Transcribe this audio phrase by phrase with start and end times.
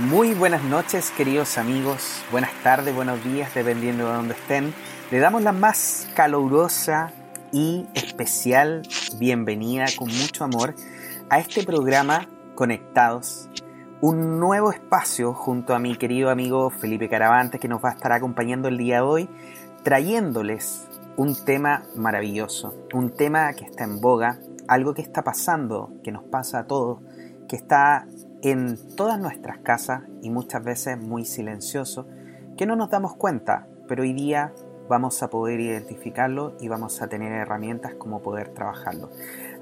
[0.00, 2.22] Muy buenas noches, queridos amigos.
[2.30, 4.74] Buenas tardes, buenos días, dependiendo de dónde estén.
[5.10, 7.12] Le damos la más calurosa
[7.50, 8.82] y especial
[9.18, 10.74] bienvenida con mucho amor
[11.30, 13.48] a este programa Conectados,
[14.02, 18.12] un nuevo espacio junto a mi querido amigo Felipe Caravantes que nos va a estar
[18.12, 19.30] acompañando el día de hoy,
[19.82, 24.38] trayéndoles un tema maravilloso, un tema que está en boga,
[24.68, 27.00] algo que está pasando, que nos pasa a todos,
[27.48, 28.06] que está
[28.50, 32.06] en todas nuestras casas y muchas veces muy silencioso,
[32.56, 34.52] que no nos damos cuenta, pero hoy día
[34.88, 39.10] vamos a poder identificarlo y vamos a tener herramientas como poder trabajarlo.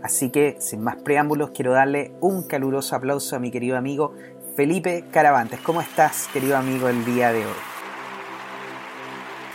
[0.03, 4.13] Así que, sin más preámbulos, quiero darle un caluroso aplauso a mi querido amigo
[4.55, 5.61] Felipe Caravantes.
[5.61, 7.53] ¿Cómo estás, querido amigo, el día de hoy?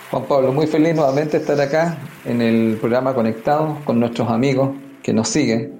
[0.09, 4.71] Juan Pablo, muy feliz nuevamente estar acá en el programa Conectados con nuestros amigos
[5.03, 5.79] que nos siguen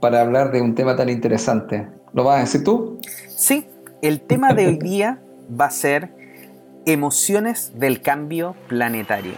[0.00, 1.97] para hablar de un tema tan interesante.
[2.12, 3.00] ¿Lo vas a decir tú?
[3.28, 3.68] Sí,
[4.02, 6.10] el tema de hoy día va a ser
[6.86, 9.34] emociones del cambio planetario.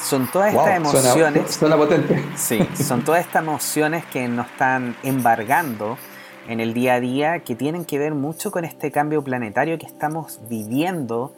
[0.00, 1.50] Son todas estas emociones.
[1.52, 2.24] Suena, potente.
[2.36, 5.98] Sí, son todas estas emociones que nos están embargando
[6.48, 9.86] en el día a día que tienen que ver mucho con este cambio planetario que
[9.86, 11.34] estamos viviendo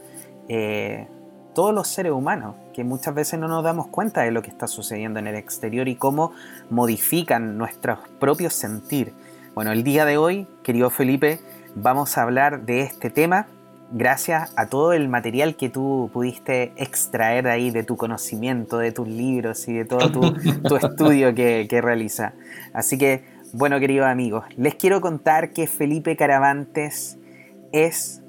[0.48, 1.08] eh,
[1.55, 4.67] todos los seres humanos, que muchas veces no nos damos cuenta de lo que está
[4.67, 6.33] sucediendo en el exterior y cómo
[6.70, 9.12] modifican nuestros propios sentir.
[9.55, 11.39] Bueno, el día de hoy, querido Felipe,
[11.75, 13.48] vamos a hablar de este tema
[13.91, 19.06] gracias a todo el material que tú pudiste extraer ahí de tu conocimiento, de tus
[19.06, 22.33] libros y de todo tu, estudio que, que realiza.
[22.73, 27.19] Así que, bueno, queridos amigos, les quiero contar que Felipe Caravantes
[27.73, 28.23] es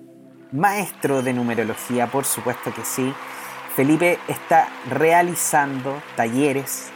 [0.51, 3.13] maestro de numerología, por supuesto que sí.
[3.77, 6.91] Felipe está realizando talleres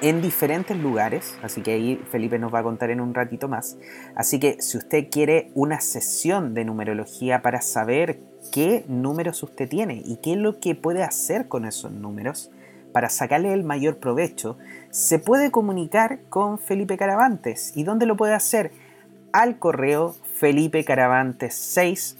[0.00, 3.78] en diferentes lugares, así que ahí Felipe nos va a contar en un ratito más.
[4.14, 8.20] Así que si usted quiere una sesión de numerología para saber
[8.52, 12.52] qué números usted tiene y qué es lo que puede hacer con esos números
[12.92, 14.56] para sacarle el mayor provecho,
[14.90, 17.72] se puede comunicar con Felipe Caravantes.
[17.76, 18.70] ¿Y dónde lo puede hacer?
[19.32, 22.16] Al correo felipecaravantes6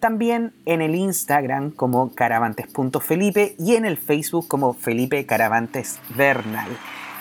[0.00, 6.68] también en el Instagram como caravantes.felipe y en el Facebook como Felipe Caravantes Bernal.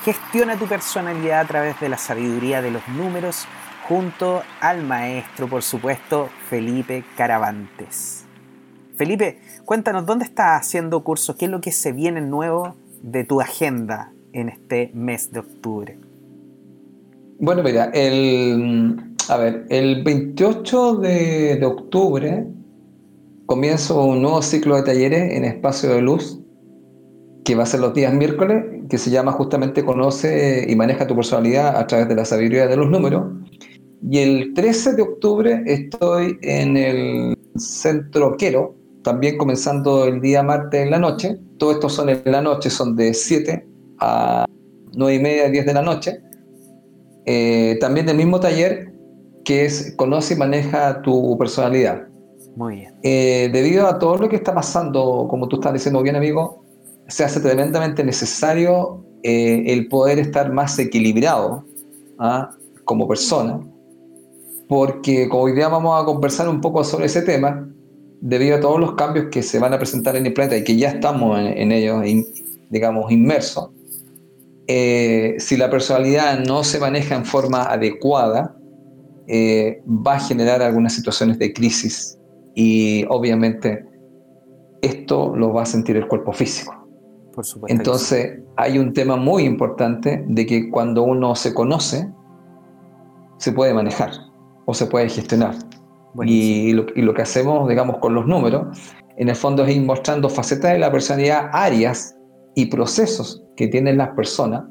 [0.04, 3.46] Gestiona tu personalidad a través de la sabiduría de los números
[3.88, 8.26] junto al maestro, por supuesto, Felipe Caravantes.
[8.96, 11.36] Felipe, cuéntanos, ¿dónde estás haciendo cursos?
[11.36, 16.00] ¿Qué es lo que se viene nuevo de tu agenda en este mes de octubre?
[17.40, 22.48] Bueno, mira, el, a ver, el 28 de, de octubre
[23.50, 26.40] comienzo un nuevo ciclo de talleres en Espacio de Luz,
[27.44, 31.16] que va a ser los días miércoles, que se llama justamente Conoce y maneja tu
[31.16, 33.24] personalidad a través de la sabiduría de los números.
[34.08, 40.84] Y el 13 de octubre estoy en el Centro Quero, también comenzando el día martes
[40.84, 41.40] en la noche.
[41.58, 43.66] Todo esto son en la noche, son de 7
[43.98, 44.46] a
[44.94, 46.22] 9 y media, 10 de la noche.
[47.26, 48.94] Eh, también del mismo taller
[49.44, 52.09] que es Conoce y maneja tu personalidad.
[52.60, 52.94] Muy bien.
[53.04, 56.66] Eh, debido a todo lo que está pasando, como tú estás diciendo bien, amigo,
[57.08, 61.64] se hace tremendamente necesario eh, el poder estar más equilibrado
[62.18, 62.52] ¿ah?
[62.84, 63.62] como persona,
[64.68, 67.66] porque como hoy día vamos a conversar un poco sobre ese tema,
[68.20, 70.76] debido a todos los cambios que se van a presentar en el planeta y que
[70.76, 72.04] ya estamos en, ellos,
[72.70, 73.70] digamos, inmersos,
[74.68, 78.54] eh, si la personalidad no se maneja en forma adecuada,
[79.30, 82.19] va a generar algunas situaciones de crisis
[82.56, 83.86] y obviamente
[84.82, 86.76] esto lo va a sentir el cuerpo físico.
[87.34, 87.76] Por supuesto.
[87.76, 92.10] Entonces hay un tema muy importante de que cuando uno se conoce,
[93.38, 94.12] se puede manejar
[94.66, 95.56] o se puede gestionar.
[96.26, 98.78] Y lo, y lo, que hacemos, digamos, con los números,
[99.18, 102.18] en el fondo es ir mostrando facetas de la personalidad, áreas
[102.56, 104.64] y procesos que tienen las personas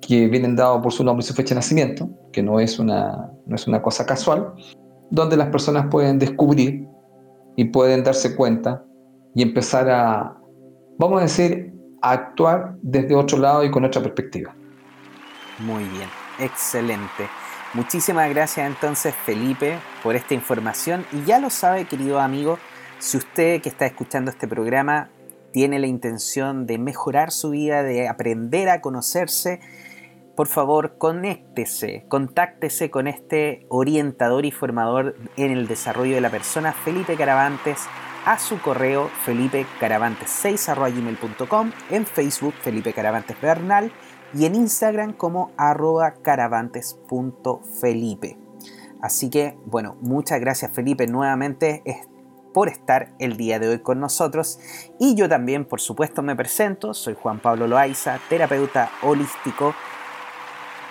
[0.00, 3.32] que vienen dados por su nombre y su fecha de nacimiento, que no es una,
[3.46, 4.52] no es una cosa casual,
[5.10, 6.86] donde las personas pueden descubrir
[7.56, 8.84] y pueden darse cuenta
[9.34, 10.36] y empezar a,
[10.98, 11.72] vamos a decir,
[12.02, 14.54] a actuar desde otro lado y con otra perspectiva.
[15.60, 16.08] Muy bien,
[16.38, 17.28] excelente.
[17.74, 22.58] Muchísimas gracias entonces Felipe por esta información y ya lo sabe querido amigo,
[22.98, 25.10] si usted que está escuchando este programa
[25.52, 29.60] tiene la intención de mejorar su vida, de aprender a conocerse,
[30.36, 36.72] por favor, conéctese, contáctese con este orientador y formador en el desarrollo de la persona,
[36.72, 37.78] Felipe Caravantes,
[38.24, 43.92] a su correo felipecaravantes6.gmail.com, en Facebook Felipe Caravantes Bernal
[44.32, 48.36] y en Instagram como arroba caravantes.felipe.
[49.00, 51.84] Así que, bueno, muchas gracias Felipe nuevamente
[52.52, 54.58] por estar el día de hoy con nosotros.
[54.98, 56.94] Y yo también, por supuesto, me presento.
[56.94, 59.74] Soy Juan Pablo Loaiza, terapeuta holístico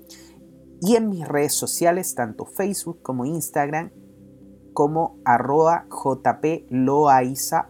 [0.82, 3.92] y en mis redes sociales, tanto Facebook como Instagram,
[4.74, 7.70] como arroba jploaizao.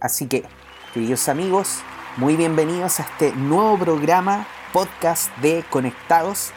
[0.00, 0.44] Así que,
[0.92, 1.78] queridos amigos,
[2.16, 6.50] muy bienvenidos a este nuevo programa, podcast de Conectados.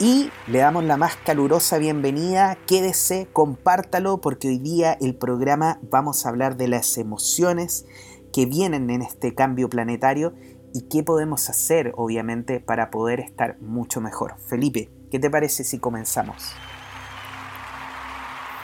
[0.00, 2.56] Y le damos la más calurosa bienvenida.
[2.66, 7.84] Quédese, compártalo, porque hoy día el programa vamos a hablar de las emociones
[8.32, 10.34] que vienen en este cambio planetario
[10.72, 14.36] y qué podemos hacer, obviamente, para poder estar mucho mejor.
[14.48, 16.52] Felipe, ¿qué te parece si comenzamos?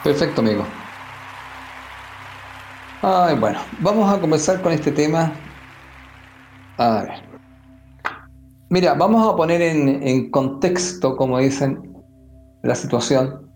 [0.03, 0.63] Perfecto, amigo.
[3.01, 5.31] Ay, bueno, vamos a comenzar con este tema.
[6.77, 7.09] A ver.
[8.69, 11.95] Mira, vamos a poner en, contexto, como dicen,
[12.63, 13.49] la situación,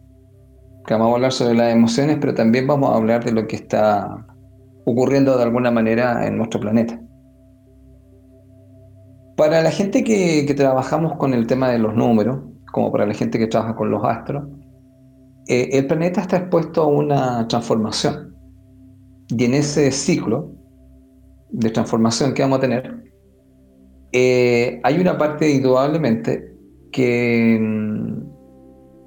[0.86, 3.58] que vamos a hablar sobre las emociones, pero también vamos a hablar de lo que
[3.58, 4.26] está
[4.86, 7.00] ocurriendo de alguna manera en nuestro planeta.
[9.38, 12.40] Para la gente que, trabajamos con el tema de los números,
[12.72, 14.48] como para la gente que trabaja con los astros,
[15.48, 18.36] eh, el planeta está expuesto a una transformación.
[19.30, 20.52] Y en ese ciclo
[21.50, 23.04] de transformación que vamos a tener,
[24.12, 26.54] eh, hay una parte indudablemente
[26.92, 28.24] que mm,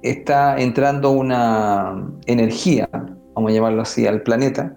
[0.01, 2.89] está entrando una energía,
[3.35, 4.75] vamos a llamarlo así, al planeta,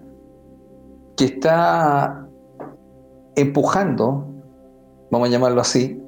[1.19, 2.25] que está
[3.35, 4.25] empujando,
[5.11, 6.01] vamos a llamarlo así,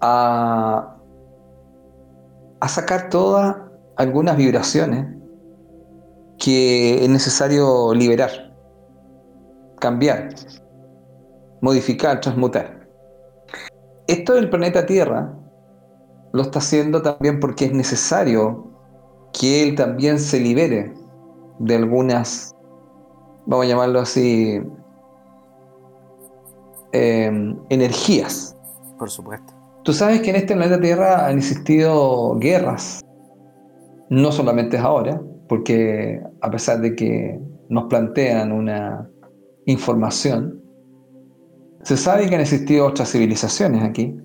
[0.00, 0.98] a,
[2.68, 3.56] sacar todas
[3.96, 5.16] algunas vibraciones
[6.38, 8.54] que es necesario liberar,
[9.80, 10.28] cambiar,
[11.60, 12.88] modificar, transmutar.
[14.06, 15.36] Esto del planeta Tierra
[16.32, 18.70] lo está haciendo también porque es necesario
[19.32, 20.94] que él también se libere
[21.58, 22.51] de algunas
[23.46, 24.60] vamos a llamarlo así,
[26.92, 28.56] em, energías.
[28.98, 29.52] Por supuesto.
[29.84, 33.00] Tú sabes que en este planeta Tierra han existido guerras,
[34.10, 39.08] no solamente es ahora, porque a pesar de que nos plantean una
[39.66, 40.62] información,
[41.82, 44.16] se sabe que han existido otras civilizaciones aquí,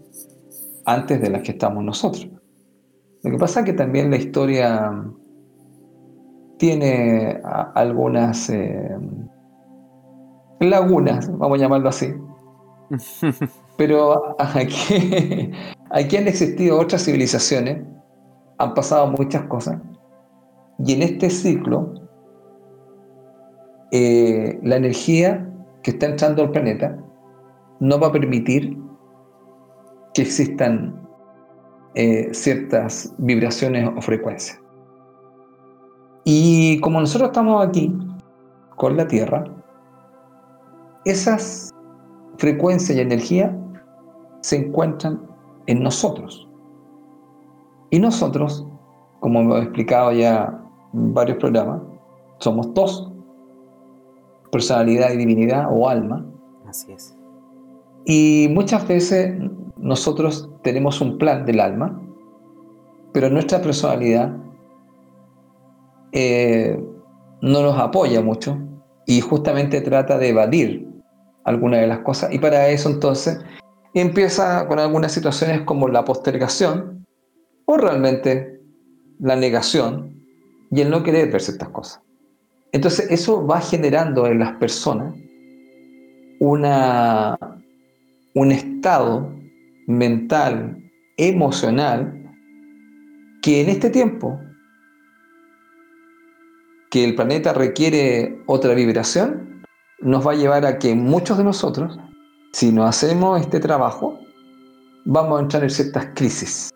[0.85, 2.29] antes de las que estamos nosotros.
[3.23, 4.91] Lo que pasa es que también la historia
[6.57, 7.39] tiene
[7.75, 8.97] algunas eh,
[10.59, 12.13] lagunas, vamos a llamarlo así.
[13.77, 15.51] Pero aquí,
[15.91, 17.85] aquí han existido otras civilizaciones,
[18.57, 19.79] han pasado muchas cosas,
[20.79, 21.93] y en este ciclo,
[23.91, 25.47] eh, la energía
[25.81, 26.97] que está entrando al planeta
[27.79, 28.77] no va a permitir
[30.13, 31.07] que existan
[31.95, 34.59] eh, ciertas vibraciones o frecuencias.
[36.29, 37.89] Y como nosotros estamos aquí
[38.75, 39.45] con la Tierra,
[41.05, 41.73] esas
[42.37, 43.57] frecuencias y energía
[44.41, 45.21] se encuentran
[45.67, 46.45] en nosotros.
[47.91, 48.67] Y nosotros,
[49.21, 50.61] como hemos explicado ya
[50.93, 51.79] en varios programas,
[52.39, 53.09] somos dos,
[54.51, 56.25] personalidad y divinidad o alma.
[56.67, 57.17] Así es.
[58.03, 59.33] Y muchas veces
[59.77, 62.01] nosotros tenemos un plan del alma,
[63.13, 64.35] pero nuestra personalidad
[66.19, 66.83] eh,
[67.43, 68.57] no nos apoya mucho
[69.05, 70.87] y justamente trata de evadir
[71.43, 72.33] algunas de las cosas.
[72.33, 73.39] Y para eso entonces
[73.93, 77.05] empieza con algunas situaciones como la postergación
[77.65, 78.59] o realmente
[79.19, 80.19] la negación
[80.71, 82.01] y el no querer ver ciertas cosas.
[82.71, 85.13] Entonces eso va generando en las personas
[86.39, 87.37] una,
[88.33, 89.31] un estado
[89.85, 90.83] mental,
[91.15, 92.27] emocional,
[93.43, 94.39] que en este tiempo
[96.89, 99.63] que el planeta requiere otra vibración,
[99.99, 101.99] nos va a llevar a que muchos de nosotros,
[102.53, 104.17] si no hacemos este trabajo,
[105.05, 106.69] vamos a entrar en ciertas crisis.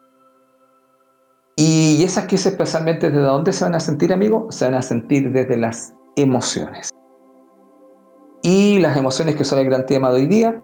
[1.55, 5.31] Y esas crisis especialmente desde dónde se van a sentir, amigos, se van a sentir
[5.31, 6.89] desde las emociones.
[8.41, 10.63] Y las emociones que son el gran tema de hoy día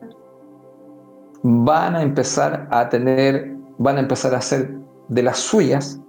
[1.44, 4.75] van a empezar a tener van a empezar a hacer
[5.08, 6.00] de las suyas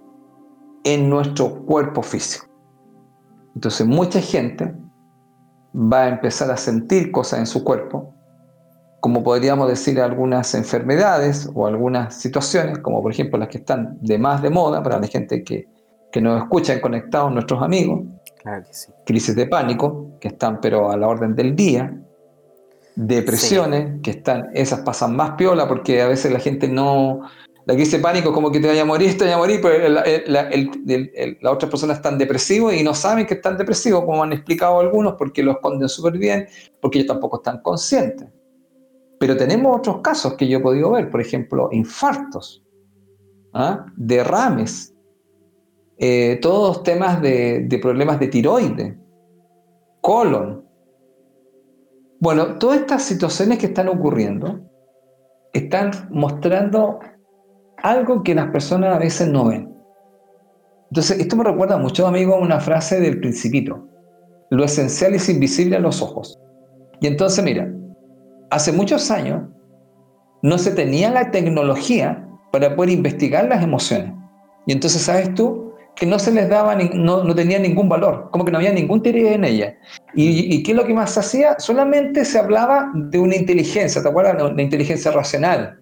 [0.84, 2.47] en nuestro cuerpo físico.
[3.54, 4.74] Entonces mucha gente
[5.74, 8.14] va a empezar a sentir cosas en su cuerpo,
[9.00, 14.18] como podríamos decir algunas enfermedades o algunas situaciones, como por ejemplo las que están de
[14.18, 15.68] más de moda para la gente que,
[16.10, 18.02] que nos escucha conectados, nuestros amigos,
[19.04, 21.94] crisis de pánico, que están pero a la orden del día,
[22.96, 27.20] depresiones, que están, esas pasan más piola porque a veces la gente no,
[27.68, 29.90] la crisis de pánico como que te vaya a morir, te vaya a morir, pero
[29.90, 35.16] las otras personas están depresivos y no saben que están depresivos, como han explicado algunos,
[35.18, 36.48] porque lo esconden súper bien,
[36.80, 38.26] porque ellos tampoco están conscientes.
[39.20, 42.64] Pero tenemos otros casos que yo he podido ver, por ejemplo, infartos,
[43.52, 43.84] ¿ah?
[43.98, 44.94] derrames,
[45.98, 48.96] eh, todos temas de problemas de tiroides,
[50.00, 50.64] colon,
[52.18, 54.58] bueno, todas estas situaciones que están ocurriendo
[55.52, 57.00] están mostrando
[57.82, 59.74] algo que las personas a veces no ven.
[60.90, 63.86] Entonces, esto me recuerda mucho, amigo, a una frase del principito.
[64.50, 66.38] Lo esencial es invisible a los ojos.
[67.00, 67.70] Y entonces, mira,
[68.50, 69.42] hace muchos años
[70.42, 74.12] no se tenía la tecnología para poder investigar las emociones.
[74.66, 75.68] Y entonces, ¿sabes tú?
[75.98, 78.98] que no se les daba, no, no tenía ningún valor, como que no había ningún
[78.98, 79.76] interés en ella.
[80.14, 81.58] Y, qué es lo que más hacía?
[81.58, 84.40] Solamente se hablaba de una inteligencia, ¿te acuerdas?
[84.40, 85.80] Una inteligencia racional,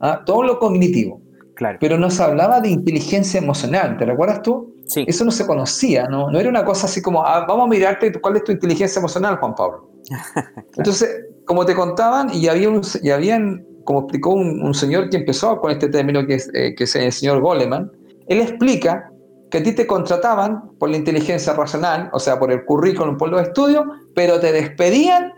[0.00, 0.22] ¿ah?
[0.24, 1.20] todo lo cognitivo.
[1.58, 1.76] Claro.
[1.80, 4.76] Pero no se hablaba de inteligencia emocional, ¿te recuerdas tú?
[4.86, 5.04] Sí.
[5.08, 6.30] Eso no se conocía, ¿no?
[6.30, 9.38] No era una cosa así como, ah, vamos a mirarte cuál es tu inteligencia emocional,
[9.38, 9.90] Juan Pablo.
[10.76, 12.70] Entonces, como te contaban, y había
[13.02, 16.84] y habían, como explicó un, señor que empezó con este término que es, eh, que
[16.84, 17.90] es el señor Goleman,
[18.28, 19.10] él explica
[19.50, 23.30] que a ti te contrataban por la inteligencia racional, o sea, por el currículum, por
[23.30, 23.84] los estudios,
[24.14, 25.32] pero te despedían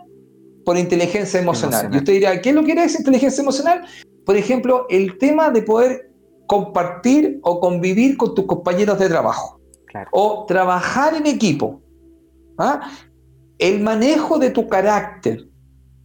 [0.66, 1.88] por inteligencia emocional.
[1.90, 3.86] Y usted dirá, ¿qué es lo que es inteligencia emocional?
[4.26, 6.09] Por ejemplo, el tema de poder
[6.50, 9.60] compartir o convivir con tus compañeros de trabajo.
[10.10, 11.80] O trabajar en equipo.
[12.58, 12.90] ¿ah?
[13.56, 15.46] El manejo de tu carácter.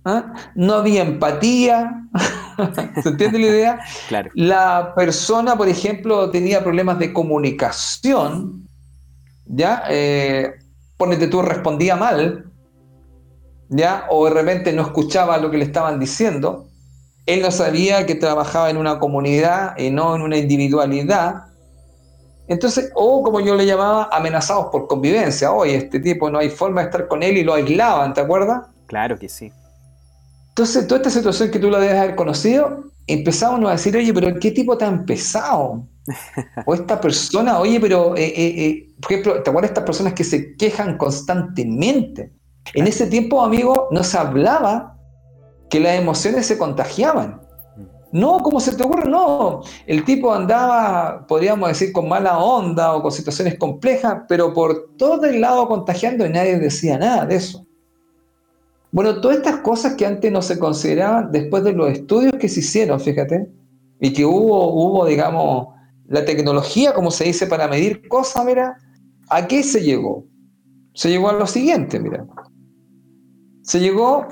[0.06, 0.36] ¿ah?
[0.54, 2.08] No había empatía.
[3.02, 3.80] ¿Se entiende la idea?
[4.08, 4.30] Claro.
[4.36, 8.68] La persona, por ejemplo, tenía problemas de comunicación,
[9.48, 9.84] ¿ya?
[9.90, 10.54] Eh,
[10.96, 12.52] ponete tú, respondía mal,
[13.70, 14.06] ¿ya?
[14.12, 16.68] O de repente no escuchaba lo que le estaban diciendo.
[17.26, 21.46] Él no sabía que trabajaba en una comunidad y no en una individualidad.
[22.48, 25.52] Entonces, o como yo le llamaba, amenazados por convivencia.
[25.52, 28.68] Oye, este tipo no hay forma de estar con él y lo aislaban, ¿te acuerdas?
[28.86, 29.52] Claro que sí.
[30.50, 34.40] Entonces, toda esta situación que tú la debes haber conocido, empezamos a decir, oye, pero
[34.40, 35.88] ¿qué tipo tan pesado?
[36.68, 40.14] O esta persona, oye, pero, eh, eh, eh, por ejemplo, ¿te acuerdas de estas personas
[40.14, 42.32] que se quejan constantemente?
[42.74, 44.95] En ese tiempo, amigo, no se hablaba
[45.70, 47.42] que las emociones se contagiaban.
[47.76, 48.20] Mm.
[48.20, 49.62] No, como se te ocurre, no.
[49.88, 55.26] El tipo andaba, podríamos decir, con mala onda o con situaciones complejas, pero por todo
[55.26, 57.66] el lado contagiando y nadie decía nada de eso.
[58.92, 62.62] Bueno, todas estas cosas que antes no se consideraban después de los estudios que se
[62.62, 63.52] hicieron, fíjate,
[64.00, 65.68] y que hubo, hubo, digamos,
[66.08, 68.78] la tecnología, como se dice, para medir cosas, mira,
[69.30, 70.26] ¿a qué se llegó?
[70.94, 72.26] Se llegó a lo siguiente, mira.
[73.64, 74.28] Se llegó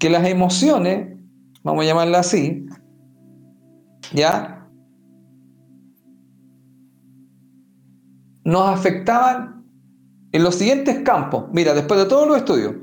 [0.00, 1.16] que las emociones,
[1.62, 2.66] vamos a llamarlas así,
[4.12, 4.66] ¿ya?
[8.42, 9.62] Nos afectaban
[10.32, 11.44] en los siguientes campos.
[11.52, 12.74] Mira, después de todos los estudios,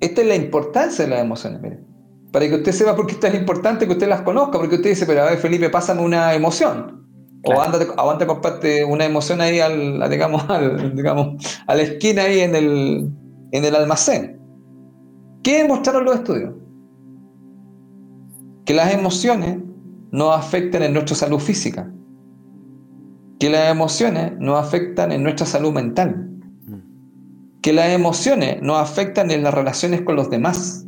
[0.00, 1.80] esta es la importancia de las emociones, mire.
[2.32, 4.90] Para que usted sepa por qué es tan importante que usted las conozca, porque usted
[4.90, 7.06] dice, pero a ver, Felipe, pásame una emoción.
[7.44, 10.44] O ándate, aguanta, comparte una emoción ahí al, digamos,
[10.94, 13.10] digamos, a la esquina ahí en el,
[13.52, 14.39] en el almacén.
[15.42, 16.54] ¿Qué demostraron los estudios?
[18.64, 19.58] Que las emociones
[20.10, 21.90] no afectan en nuestra salud física.
[23.38, 26.30] Que las emociones no afectan en nuestra salud mental
[27.62, 30.86] que las emociones nos afectan en las relaciones con los demás,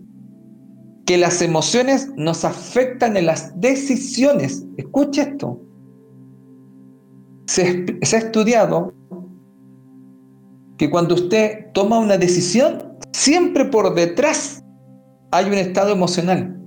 [1.04, 4.64] que las emociones nos afectan en las decisiones.
[4.76, 5.60] Escucha esto.
[7.46, 8.94] Se, ha estudiado
[10.78, 14.64] que cuando usted toma una decisión, siempre por detrás
[15.30, 16.58] hay un estado emocional.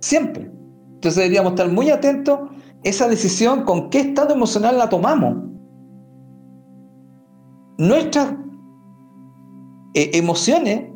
[0.00, 0.50] Siempre.
[0.94, 2.48] Entonces deberíamos estar muy atentos a
[2.84, 5.36] esa decisión, con qué estado emocional la tomamos.
[7.78, 8.36] Nuestra
[9.94, 10.88] eh, emociones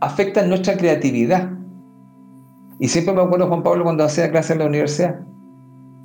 [0.00, 1.50] afectan nuestra creatividad.
[2.80, 5.20] Y siempre me acuerdo, Juan Pablo, cuando hacía clase en la universidad,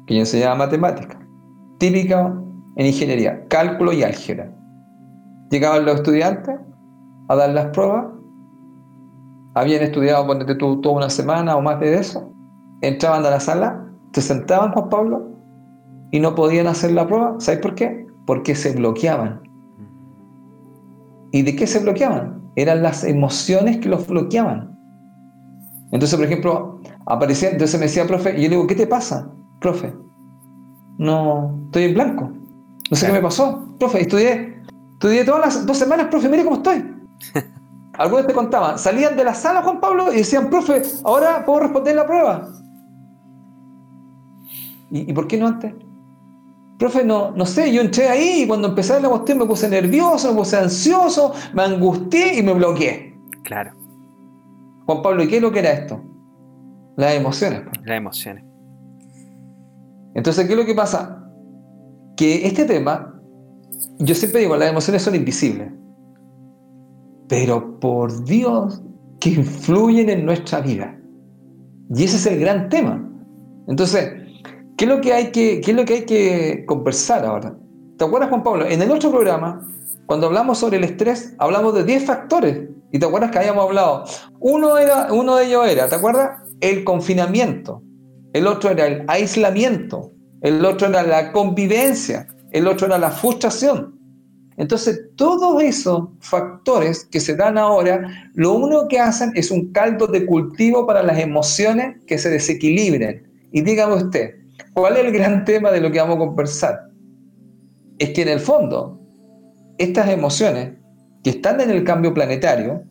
[0.08, 1.20] que yo enseñaba matemática,
[1.78, 2.36] típica
[2.76, 4.52] en ingeniería, cálculo y álgebra.
[5.54, 6.60] Llegaban los estudiantes
[7.28, 8.08] a dar las pruebas,
[9.54, 12.34] habían estudiado, ponete tú, toda una semana o más de eso,
[12.82, 15.28] entraban a la sala, se sentaban Juan Pablo
[16.12, 17.36] y no podían hacer la prueba.
[17.38, 18.08] ¿Sabes por qué?
[18.26, 19.44] Porque se bloqueaban.
[21.32, 22.42] ¿Y de qué se bloqueaban?
[22.56, 24.76] Eran las emociones que los bloqueaban.
[25.92, 29.32] Entonces, por ejemplo, aparecía, entonces me decía, profe, y yo le digo, ¿qué te pasa,
[29.62, 29.94] profe?
[30.98, 32.32] No, estoy en blanco.
[32.90, 33.76] No sé qué me pasó.
[33.78, 34.53] Profe, estudié,
[35.04, 36.82] estudié todas las dos semanas, profe, mire cómo estoy.
[37.94, 41.96] Algunos te contaban, salían de la sala, Juan Pablo, y decían, profe, ahora puedo responder
[41.96, 42.48] la prueba.
[44.90, 45.74] ¿Y, por qué no antes?
[46.80, 50.32] Profe, no, no sé, yo entré ahí y cuando empecé la cuestión me puse nervioso,
[50.32, 53.14] me puse ansioso, me angustié y me bloqueé.
[53.44, 53.72] Claro.
[54.86, 56.02] Juan Pablo, ¿y qué es lo que era esto?
[56.96, 57.62] Las emociones.
[57.62, 57.86] Pues.
[57.86, 58.46] Las emociones.
[60.16, 61.30] Entonces, ¿qué es lo que pasa?
[62.16, 63.13] Que este tema,
[64.00, 65.72] yo siempre digo, las emociones son invisibles
[67.34, 68.82] pero por Dios
[69.20, 70.96] que influyen en nuestra vida.
[71.96, 73.10] Y ese es el gran tema.
[73.68, 74.14] Entonces,
[74.78, 77.58] ¿qué es lo que hay que, qué es lo que, hay que conversar ahora?
[77.98, 78.68] ¿Te acuerdas, Juan Pablo?
[78.68, 79.68] En el otro programa,
[80.06, 82.70] cuando hablamos sobre el estrés, hablamos de 10 factores.
[82.92, 84.04] Y te acuerdas que habíamos hablado.
[84.40, 86.40] Uno, era, uno de ellos era, ¿te acuerdas?
[86.62, 87.82] El confinamiento.
[88.34, 90.12] El otro era el aislamiento.
[90.42, 92.28] El otro era la convivencia.
[92.54, 94.00] El otro era la frustración.
[94.56, 100.06] Entonces, todos esos factores que se dan ahora, lo único que hacen es un caldo
[100.08, 103.28] de cultivo para las emociones que se desequilibren.
[103.52, 104.36] Y dígame usted,
[104.74, 106.92] ¿cuál es el gran tema de lo que vamos a conversar?
[107.98, 109.02] Es que en el fondo,
[109.80, 110.74] estas emociones
[111.24, 112.84] que están en el cambio planetario,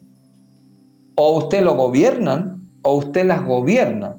[1.15, 4.17] o usted lo gobiernan o usted las gobierna.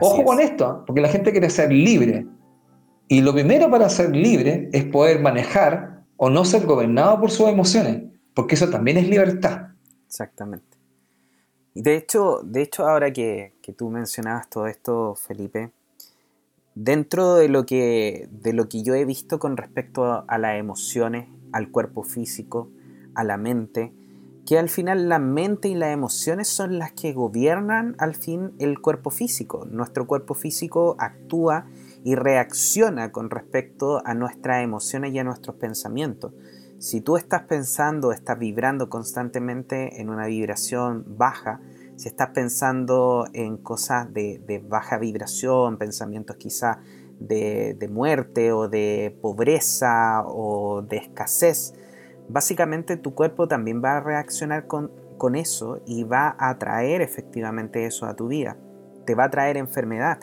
[0.00, 2.26] Ojo con esto, porque la gente quiere ser libre.
[3.12, 7.48] Y lo primero para ser libre es poder manejar o no ser gobernado por sus
[7.48, 9.70] emociones, porque eso también es libertad.
[10.06, 10.78] Exactamente.
[11.74, 15.72] Y de hecho, de hecho ahora que, tú mencionabas todo esto, Felipe,
[16.76, 21.26] dentro de lo, que, de lo que yo he visto con respecto a las emociones,
[21.50, 22.70] al cuerpo físico,
[23.16, 23.92] a la mente,
[24.46, 28.80] que al final la mente y las emociones son las que gobiernan al fin el
[28.80, 29.66] cuerpo físico.
[29.68, 31.66] Nuestro cuerpo físico actúa
[32.04, 36.32] y reacciona con respecto a nuestras emociones y a nuestros pensamientos.
[36.78, 41.60] Si tú estás pensando, estás vibrando constantemente en una vibración baja,
[41.96, 46.80] si estás pensando en cosas de, baja vibración, pensamientos quizá
[47.18, 51.74] de, muerte o de pobreza o de escasez,
[52.30, 57.84] básicamente tu cuerpo también va a reaccionar con, con eso y va a traer efectivamente
[57.84, 58.56] eso a tu vida.
[59.04, 60.20] Te va a traer enfermedad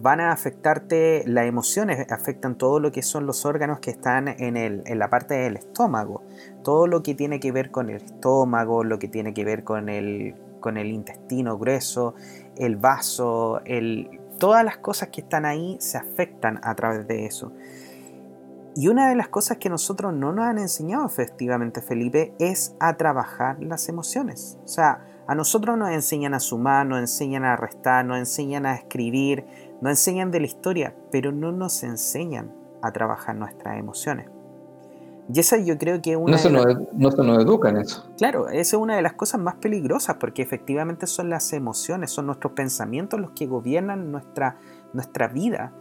[0.00, 4.56] van a afectarte las emociones, afectan todo lo que son los órganos que están en,
[4.56, 6.22] el, en, la parte del estómago,
[6.62, 9.88] todo lo que tiene que ver con el estómago, lo que tiene que ver con
[9.88, 12.14] el, con el intestino grueso,
[12.56, 17.52] el vaso, el, todas las cosas que están ahí se afectan a través de eso.
[18.78, 22.98] Y una de las cosas que nosotros no nos han enseñado efectivamente, Felipe, es a
[22.98, 24.58] trabajar las emociones.
[24.64, 28.74] O sea, a nosotros nos enseñan a sumar, nos enseñan a restar, nos enseñan a
[28.74, 29.44] escribir,
[29.80, 34.28] nos enseñan de la historia, pero no nos enseñan a trabajar nuestras emociones.
[35.32, 36.32] Y esa yo creo que una...
[36.32, 38.08] No se, nos, no se nos educa en eso.
[38.16, 42.26] Claro, esa es una de las cosas más peligrosas porque efectivamente son las emociones, son
[42.26, 44.58] nuestros pensamientos los que gobiernan nuestra,
[44.92, 45.72] nuestra vida.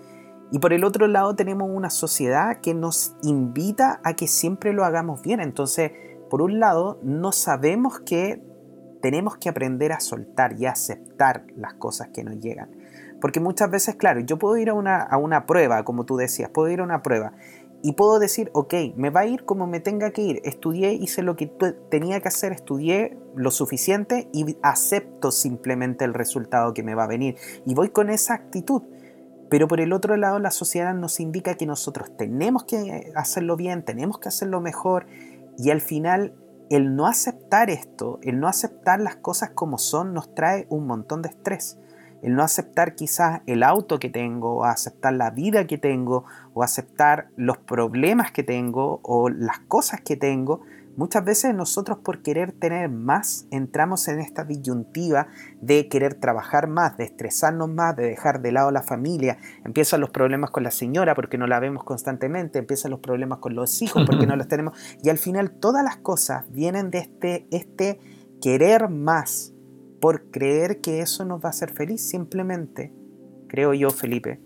[0.52, 4.84] Y por el otro lado tenemos una sociedad que nos invita a que siempre lo
[4.84, 5.40] hagamos bien.
[5.40, 5.92] Entonces,
[6.30, 8.42] por un lado, no sabemos que
[9.02, 12.72] tenemos que aprender a soltar y a aceptar las cosas que nos llegan.
[13.26, 16.52] Porque muchas veces, claro, yo puedo ir a una, a una prueba, como tú decías,
[16.52, 17.34] puedo ir a una prueba
[17.82, 20.42] y puedo decir, ok, me va a ir como me tenga que ir.
[20.44, 21.48] Estudié, hice lo que
[21.90, 27.08] tenía que hacer, estudié lo suficiente y acepto simplemente el resultado que me va a
[27.08, 27.36] venir.
[27.66, 28.84] Y voy con esa actitud.
[29.50, 33.84] Pero por el otro lado, la sociedad nos indica que nosotros tenemos que hacerlo bien,
[33.84, 35.08] tenemos que hacerlo mejor.
[35.58, 36.36] Y al final,
[36.70, 41.24] el no aceptar esto, el no aceptar las cosas como son, nos trae un montón
[41.24, 41.80] de estrés
[42.26, 46.64] el no aceptar quizás el auto que tengo, o aceptar la vida que tengo, o
[46.64, 50.62] aceptar los problemas que tengo, o las cosas que tengo,
[50.98, 55.28] muchas veces nosotros por querer tener más entramos en esta disyuntiva
[55.62, 59.38] de querer trabajar más, de estresarnos más, de dejar de lado la familia.
[59.64, 63.54] Empiezan los problemas con la señora porque no la vemos constantemente, empiezan los problemas con
[63.54, 64.76] los hijos porque no los tenemos.
[65.04, 68.00] Y al final todas las cosas vienen de este, este
[68.42, 69.54] querer más,
[70.00, 72.02] por creer que eso nos va a hacer feliz.
[72.02, 72.92] Simplemente,
[73.48, 74.40] creo yo, Felipe,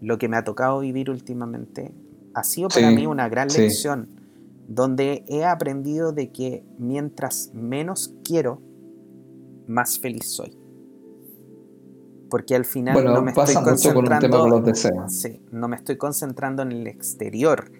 [0.00, 1.92] lo que me ha tocado vivir últimamente
[2.34, 4.08] ha sido para mí una gran lección,
[4.68, 8.60] donde he aprendido de que mientras menos quiero,
[9.66, 10.56] más feliz soy.
[12.28, 15.08] Porque al final no me estoy concentrando.
[15.08, 17.70] Sí, no me estoy concentrando en el exterior.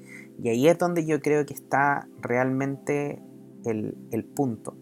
[0.43, 3.21] Y ahí es donde yo creo que está realmente
[3.65, 4.77] el, el punto.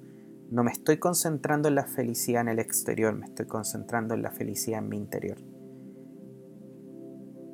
[0.51, 4.31] No me estoy concentrando en la felicidad en el exterior, me estoy concentrando en la
[4.31, 5.39] felicidad en mi interior.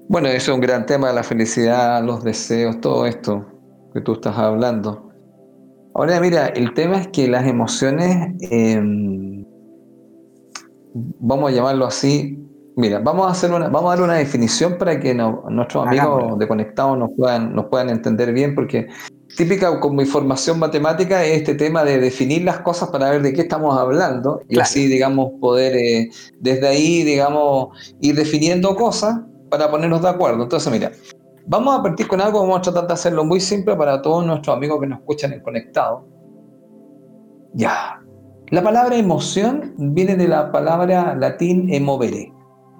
[0.08, 3.46] Bueno, eso es un gran tema, la felicidad, los deseos, todo esto
[3.94, 5.10] que tú estás hablando.
[5.94, 9.44] Ahora, mira, el tema es que las emociones, em,
[11.20, 12.38] vamos a llamarlo así,
[12.76, 16.48] mira, vamos a, hacer una, vamos a dar una definición para que nuestros amigos de
[16.48, 18.88] Conectados nos puedan, nos puedan entender bien, porque
[19.36, 23.42] típica como información matemática es este tema de definir las cosas para ver de qué
[23.42, 27.68] estamos hablando y así, digamos, poder eh, desde ahí, digamos,
[28.00, 30.42] ir definiendo cosas para ponernos de acuerdo.
[30.42, 30.92] Entonces, mira,
[31.46, 34.56] vamos a partir con algo, vamos a tratar de hacerlo muy simple para todos nuestros
[34.56, 36.06] amigos que nos escuchan en Conectado.
[37.54, 38.00] Ya.
[38.50, 42.32] La palabra emoción viene de la palabra latín emovere.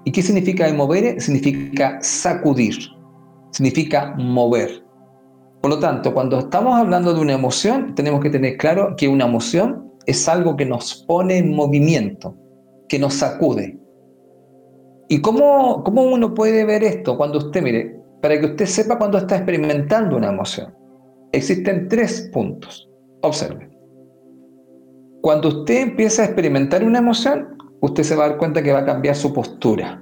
[0.03, 1.19] ¿Y qué significa emovere?
[1.19, 2.75] Significa sacudir,
[3.51, 4.83] significa mover.
[5.61, 9.25] Por lo tanto, cuando estamos hablando de una emoción, tenemos que tener claro que una
[9.25, 12.35] emoción es algo que nos pone en movimiento,
[12.89, 13.81] que nos sacude,
[15.11, 17.17] ¿Y cómo, cómo uno puede ver esto?
[17.17, 20.73] Cuando usted, mire, para que usted sepa cuando está experimentando una emoción.
[21.33, 22.89] Existen tres puntos.
[23.21, 23.69] Observe.
[25.21, 28.79] Cuando usted empieza a experimentar una emoción, usted se va a dar cuenta que va
[28.79, 30.01] a cambiar su postura.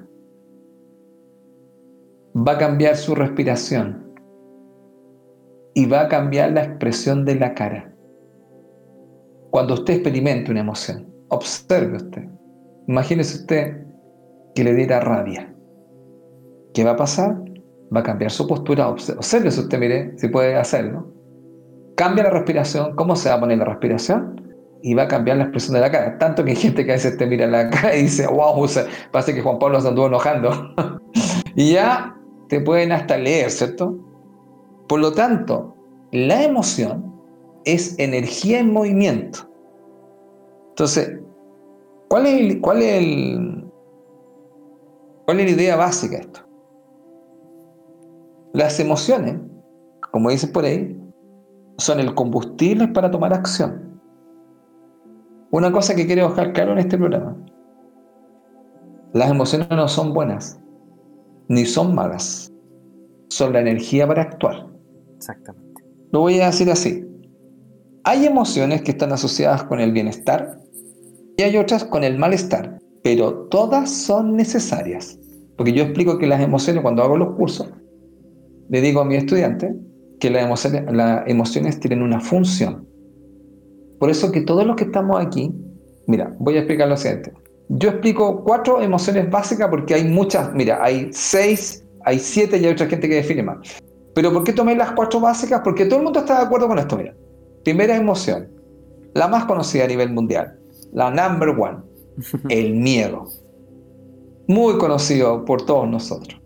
[2.35, 4.08] Va a cambiar su respiración.
[5.73, 7.93] Y va a cambiar la expresión de la cara.
[9.51, 12.23] Cuando usted experimente una emoción, observe usted.
[12.87, 13.77] Imagínese usted
[14.55, 15.53] que le diera rabia.
[16.73, 17.35] ¿Qué va a pasar?
[17.95, 18.89] Va a cambiar su postura.
[18.89, 21.13] Observe usted, mire, si puede hacerlo.
[21.95, 22.95] Cambia la respiración.
[22.95, 24.41] ¿Cómo se va a poner la respiración?
[24.81, 26.17] Y va a cambiar la expresión de la cara.
[26.17, 28.65] Tanto que hay gente que a veces te mira la cara y dice, wow,
[29.11, 30.73] parece que Juan Pablo se anduvo enojando.
[31.55, 32.15] y ya
[32.47, 34.08] te pueden hasta leer, ¿cierto?
[34.89, 35.75] Por lo tanto,
[36.11, 37.13] la emoción
[37.63, 39.47] es energía en movimiento.
[40.69, 41.19] Entonces,
[42.07, 43.71] ¿cuál es cuál es el,
[45.25, 46.39] ¿Cuál es la idea básica de esto?
[48.53, 49.39] Las emociones,
[50.11, 50.99] como dice por ahí,
[51.77, 54.01] son el combustible para tomar acción.
[55.51, 57.37] Una cosa que quiero dejar claro en este programa.
[59.13, 60.59] Las emociones no son buenas,
[61.47, 62.51] ni son malas.
[63.29, 64.78] Son la energía para actuar.
[65.19, 65.83] Exactamente.
[66.13, 67.05] Lo voy a decir así.
[68.05, 70.59] Hay emociones que están asociadas con el bienestar
[71.35, 75.19] y hay otras con el malestar, pero todas son necesarias.
[75.57, 77.69] Porque yo explico que las emociones, cuando hago los cursos,
[78.69, 79.75] le digo a mi estudiante
[80.21, 80.43] que las
[81.27, 82.87] emociones, tienen una función.
[83.99, 85.53] Por eso que todos los que estamos aquí,
[86.07, 87.33] mira, voy a explicar lo siguiente.
[87.67, 92.71] Yo explico cuatro emociones básicas porque hay muchas, mira, hay seis, hay siete y hay
[92.71, 93.57] otra gente que define más.
[94.19, 95.61] Pero ¿por qué tomé las cuatro básicas?
[95.63, 97.15] Porque todo el mundo está de acuerdo con esto, mira.
[97.63, 98.49] Primera emoción,
[99.13, 100.59] la más conocida a nivel mundial,
[100.91, 101.77] la number one,
[102.49, 103.29] el miedo
[104.49, 106.37] muy conocido por todos nosotros.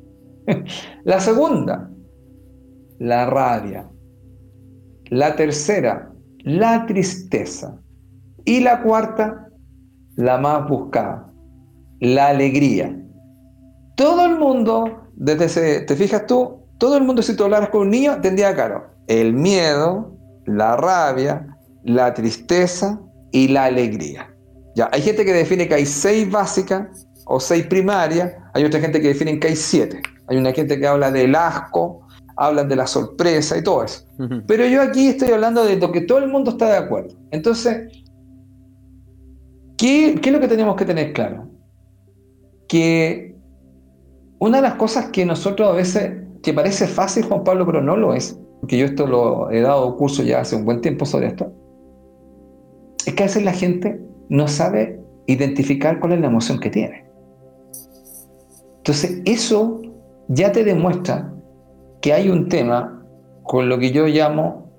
[1.03, 1.89] La segunda,
[2.99, 3.89] la rabia.
[5.05, 7.81] La tercera, la tristeza.
[8.45, 9.49] Y la cuarta,
[10.15, 11.33] la más buscada,
[11.99, 13.03] la alegría.
[13.97, 17.81] Todo el mundo, desde ese, te fijas tú, todo el mundo si tú hablaras con
[17.81, 21.47] un niño tendría claro el miedo, la rabia,
[21.83, 22.99] la tristeza
[23.31, 24.33] y la alegría.
[24.75, 29.01] Ya, hay gente que define que hay seis básicas o seis primarias, hay otra gente
[29.01, 30.01] que define que hay siete.
[30.27, 34.05] Hay una gente que habla del asco, hablan de la sorpresa y todo eso.
[34.47, 37.15] Pero yo aquí estoy hablando de lo que todo el mundo está de acuerdo.
[37.31, 37.91] Entonces,
[39.77, 41.49] ¿qué, ¿qué, es lo que tenemos que tener claro?
[42.67, 43.35] Que
[44.39, 47.95] una de las cosas que nosotros a veces, que parece fácil, Juan Pablo, pero no
[47.95, 51.27] lo es, porque yo esto lo he dado curso ya hace un buen tiempo sobre
[51.27, 51.51] esto,
[53.05, 57.05] es que a veces la gente no sabe identificar cuál es la emoción que tiene.
[58.77, 59.81] Entonces, eso
[60.27, 61.33] ya te demuestra
[62.01, 63.05] que hay un tema
[63.43, 64.69] con lo que yo llamo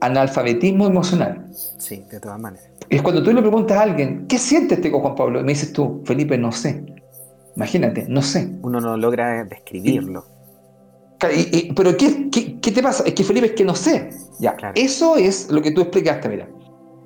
[0.00, 1.46] analfabetismo emocional.
[1.78, 2.70] Sí, de todas maneras.
[2.88, 5.40] Es cuando tú le preguntas a alguien, ¿qué sientes este con Juan Pablo?
[5.40, 6.84] Y me dices tú, Felipe, no sé.
[7.56, 8.48] Imagínate, no sé.
[8.62, 10.35] Uno no logra describirlo.
[11.18, 13.04] Pero ¿qué, ¿qué, te pasa?
[13.06, 14.10] Es que Felipe, es que no sé.
[14.38, 16.48] Ya, eso es lo que tú explicaste, mira.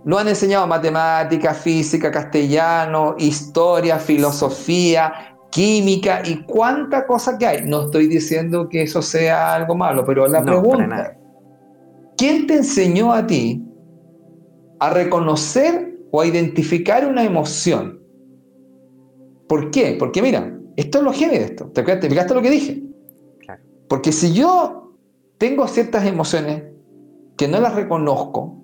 [0.04, 7.66] Nos han enseñado matemática, física, castellano, historia, filosofía, química y cuánta cosa que hay.
[7.66, 11.16] No estoy diciendo que eso sea algo malo, pero la pregunta,
[12.16, 13.62] ¿quién te enseñó a ti
[14.80, 18.00] a reconocer o a identificar una emoción?
[19.48, 19.96] ¿Por qué?
[19.98, 21.66] Porque mira, esto es lo heavy de esto.
[21.66, 22.89] ¿Te, ¿Te fijaste lo que dije?
[23.90, 24.94] Porque si yo
[25.36, 26.62] tengo ciertas emociones
[27.36, 28.54] que no las reconozco,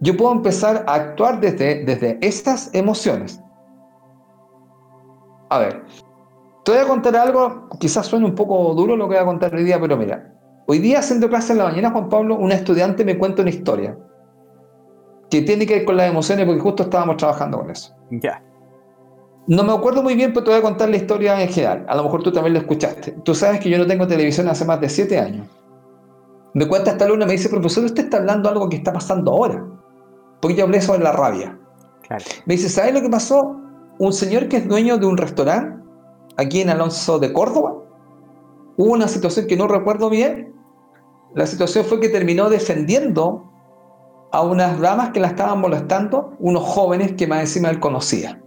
[0.00, 3.42] yo puedo empezar a actuar desde, desde estas emociones.
[5.50, 5.82] A ver,
[6.64, 9.52] te voy a contar algo, quizás suene un poco duro lo que voy a contar
[9.56, 10.32] hoy día, pero mira,
[10.68, 13.98] hoy día haciendo clase en la mañana, Juan Pablo, una estudiante me cuenta una historia
[15.30, 17.92] que tiene que ver con las emociones porque justo estábamos trabajando con eso.
[18.12, 18.40] Ya.
[19.46, 21.84] No me acuerdo muy bien, pero te voy a contar la historia en general.
[21.88, 23.12] A lo mejor tú también la escuchaste.
[23.24, 25.46] Tú sabes que yo no tengo televisión hace más de siete años.
[26.54, 29.32] Me cuenta esta alumna, me dice, profesor, usted está hablando de algo que está pasando
[29.32, 29.64] ahora
[30.42, 31.56] porque yo hablé sobre la rabia.
[32.44, 33.56] Me dice, ¿sabes lo que pasó?
[33.98, 35.80] Un señor que es dueño de un restaurante
[36.36, 37.74] aquí en Alonso de Córdoba,
[38.76, 40.52] hubo una situación que no recuerdo bien.
[41.34, 43.48] La situación fue que terminó defendiendo
[44.32, 48.41] a unas damas que la estaban molestando, unos jóvenes que más encima él conocía.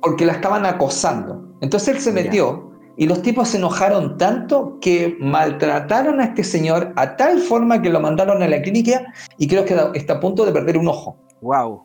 [0.00, 1.56] Porque la estaban acosando.
[1.60, 6.92] Entonces él se metió y los tipos se enojaron tanto que maltrataron a este señor
[6.96, 10.46] a tal forma que lo mandaron a la clínica y creo que está a punto
[10.46, 11.18] de perder un ojo.
[11.42, 11.84] Wow.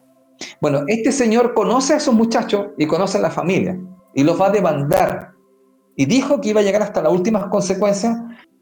[0.61, 3.77] Bueno, este señor conoce a esos muchachos y conoce a la familia
[4.13, 5.31] y los va a demandar.
[5.95, 8.17] Y dijo que iba a llegar hasta las últimas consecuencias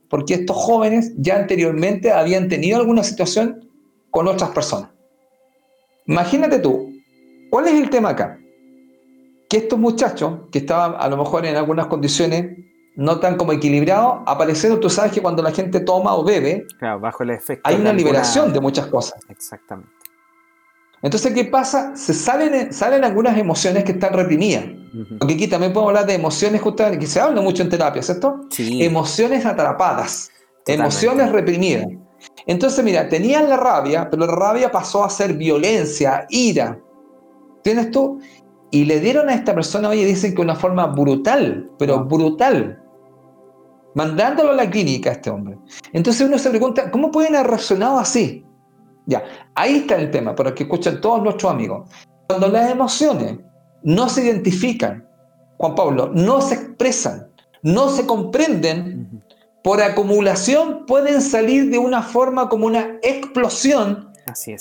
[0.09, 3.69] porque estos jóvenes ya anteriormente habían tenido alguna situación
[4.09, 4.89] con otras personas.
[6.07, 6.91] Imagínate tú,
[7.51, 8.39] ¿cuál es el tema acá?
[9.49, 12.57] Que estos muchachos, que estaban a lo mejor en algunas condiciones
[12.95, 16.65] no tan como equilibrados, aparecieron, tú sabes que cuando la gente toma o bebe,
[17.01, 19.19] bajo el efecto hay una liberación de muchas cosas.
[19.29, 19.89] Exactamente.
[21.01, 21.95] Entonces, ¿qué pasa?
[21.95, 24.65] Se salen, salen algunas emociones que están reprimidas.
[25.17, 28.41] Porque aquí también podemos hablar de emociones justamente, que se habla mucho en terapia, ¿cierto?
[28.49, 28.83] Sí.
[28.83, 30.29] Emociones atrapadas,
[30.67, 31.85] emociones reprimidas.
[32.45, 36.77] Entonces, mira, tenían la rabia, pero la rabia pasó a ser violencia, ira.
[37.63, 38.19] ¿Tienes tú?
[38.71, 42.81] Y le dieron a esta persona, oye, dicen que una forma brutal, pero brutal,
[43.95, 45.57] mandándolo a la clínica a este hombre.
[45.91, 48.45] Entonces uno se pregunta, ¿cómo pueden haber reaccionado así?
[49.05, 49.23] Ya,
[49.55, 51.89] ahí está el tema, para que escuchen todos nuestros amigos.
[52.27, 53.39] Cuando las emociones
[53.81, 55.07] no se identifican,
[55.57, 57.27] Juan Pablo, no se expresan,
[57.63, 59.23] no se comprenden,
[59.63, 64.13] por acumulación pueden salir de una forma como una explosión,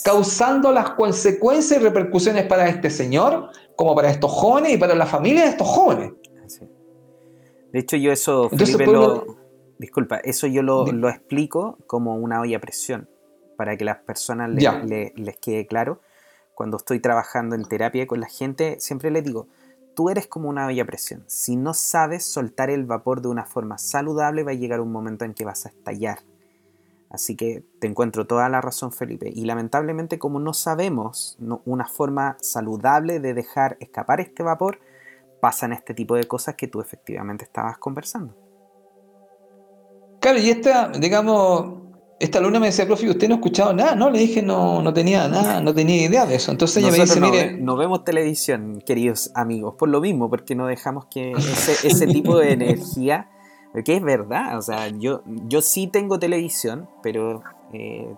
[0.03, 5.07] causando las consecuencias y repercusiones para este señor, como para estos jóvenes y para la
[5.07, 6.11] familia de estos jóvenes.
[7.73, 9.37] De hecho, yo eso, Felipe, lo,
[9.79, 13.09] disculpa, eso yo lo, lo, explico como una olla a presión,
[13.57, 16.01] para que las personas les quede claro.
[16.57, 19.47] Cuando estoy trabajando en terapia con la gente, siempre les digo,
[19.95, 21.23] tú eres como una olla a presión.
[21.29, 25.25] Si no sabes soltar el vapor de una forma saludable, va a llegar un momento
[25.25, 26.19] en que vas a estallar.
[27.11, 29.31] Así que te encuentro toda la razón, Felipe.
[29.35, 34.81] Y lamentablemente, como no sabemos una forma saludable de dejar escapar este vapor,
[35.41, 38.37] pasan este tipo de cosas que tú efectivamente estabas conversando.
[40.21, 41.83] Claro, y esta, digamos,
[42.21, 44.11] esta alumna me decía, profe, usted no ha escuchado nada, ¿no?
[44.11, 46.51] Le dije, no, no tenía nada, no tenía idea de eso.
[46.51, 47.57] Entonces ella me dice, no, mire...
[47.57, 51.33] No vemos televisión, queridos amigos, por lo mismo, porque no dejamos que
[51.85, 53.31] ese tipo de energía
[53.85, 58.15] que es verdad, o sea, yo, yo sí tengo televisión, pero eh,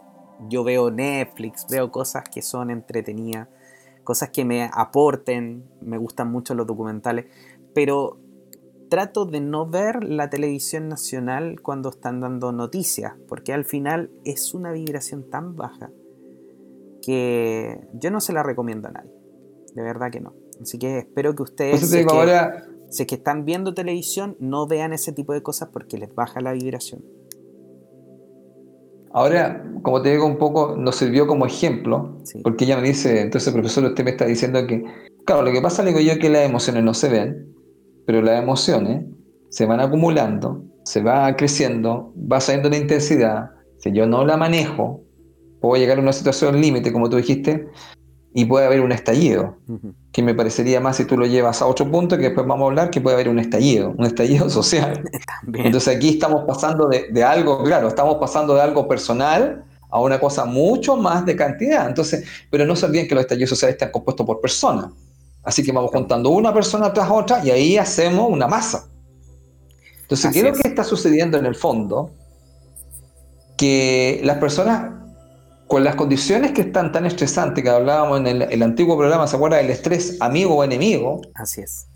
[0.49, 3.49] yo veo Netflix, veo cosas que son entretenidas,
[4.05, 7.27] cosas que me aporten, me gustan mucho los documentales,
[7.75, 8.19] pero
[8.89, 14.53] trato de no ver la televisión nacional cuando están dando noticias, porque al final es
[14.55, 15.91] una vibración tan baja
[17.03, 19.13] que yo no se la recomiendo a nadie,
[19.75, 20.35] de verdad que no.
[20.61, 21.81] Así que espero que ustedes...
[22.91, 26.41] Si es que están viendo televisión, no vean ese tipo de cosas porque les baja
[26.41, 27.03] la vibración.
[29.13, 33.53] Ahora, como te digo un poco, nos sirvió como ejemplo, porque ella me dice, entonces
[33.53, 34.85] profesor, usted me está diciendo que,
[35.25, 37.55] claro, lo que pasa, le digo yo, es que las emociones no se ven,
[38.07, 39.05] pero las emociones
[39.49, 45.03] se van acumulando, se va creciendo, va saliendo una intensidad, si yo no la manejo,
[45.61, 47.67] puedo llegar a una situación límite, como tú dijiste,
[48.33, 49.57] y puede haber un estallido,
[50.13, 52.69] que me parecería más si tú lo llevas a otro punto, que después vamos a
[52.69, 55.03] hablar, que puede haber un estallido, un estallido social.
[55.55, 60.45] Entonces aquí estamos pasando de, algo, claro, estamos pasando de algo personal a una cosa
[60.45, 61.89] mucho más de cantidad.
[61.89, 64.91] Entonces, pero no se olviden que los estallidos sociales están compuestos por personas.
[65.43, 68.89] Así que vamos contando una persona tras otra y ahí hacemos una masa.
[70.03, 72.11] Entonces, ¿qué es lo que está sucediendo en el fondo?
[73.57, 75.00] Que las personas
[75.71, 79.59] con las condiciones que están tan estresantes que hablábamos en el, antiguo programa, ¿se acuerda
[79.59, 81.21] del estrés amigo o enemigo?
[81.33, 81.87] Así es.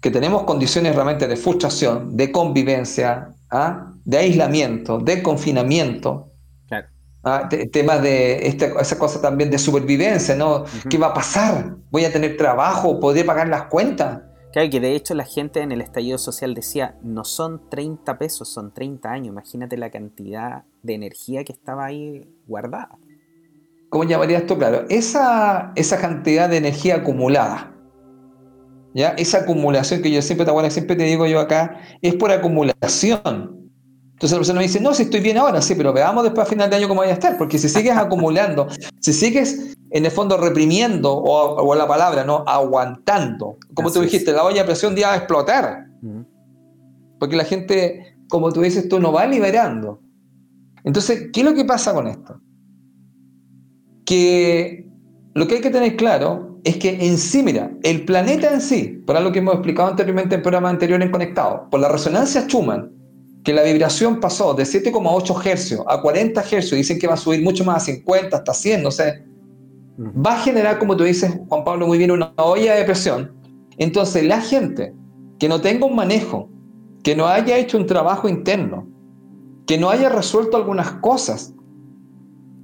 [0.00, 3.92] Que tenemos condiciones realmente de frustración, de convivencia, ¿ah?
[4.04, 6.26] de aislamiento, de confinamiento.
[7.22, 10.64] Ah, temas de esa cosa también de supervivencia, ¿no?
[10.88, 11.76] ¿Qué va a pasar?
[11.90, 12.98] ¿Voy a tener trabajo?
[12.98, 14.22] ¿Podré pagar las cuentas?
[14.52, 18.48] Claro, que de hecho la gente en el estallido social decía, no son 30 pesos,
[18.48, 19.28] son 30 años.
[19.28, 22.98] Imagínate la cantidad de energía que estaba ahí guardada.
[23.88, 24.58] ¿Cómo llamaría esto?
[24.58, 27.72] Claro, esa, esa cantidad de energía acumulada,
[28.94, 29.10] ¿ya?
[29.10, 33.60] Esa acumulación que yo siempre te, siempre te digo yo acá, es por acumulación.
[34.12, 36.50] Entonces la persona me dice, no, si estoy bien ahora, sí, pero veamos después a
[36.50, 38.68] final de año cómo voy a estar, porque si sigues acumulando,
[39.00, 42.44] si sigues en el fondo reprimiendo, o, la palabra, ¿no?
[42.46, 45.86] Aguantando, como tú dijiste, la olla de presión ya va a explotar.
[47.18, 50.00] Porque la gente, como tú dices, tú no va liberando.
[50.84, 52.40] Entonces, ¿qué es lo que pasa con esto?
[54.04, 54.86] Que
[55.34, 59.02] lo que hay que tener claro es que en sí, mira, el planeta en sí,
[59.06, 62.92] por algo que hemos explicado anteriormente en programas anteriores en Conectado, por la resonancia Schumann,
[63.44, 67.42] que la vibración pasó de 7,8 Hz a 40 Hz, dicen que va a subir
[67.42, 69.24] mucho más a 50, hasta 100, no sé,
[69.98, 73.32] va a generar, como tú dices, Juan Pablo, muy bien, una olla de presión.
[73.78, 74.94] Entonces, la gente
[75.38, 76.50] que no tenga un manejo,
[77.02, 78.86] que no haya hecho un trabajo interno,
[79.70, 81.54] que no haya resuelto algunas cosas,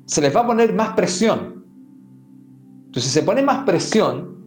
[0.07, 1.65] se les va a poner más presión.
[2.87, 4.45] Entonces, si se pone más presión,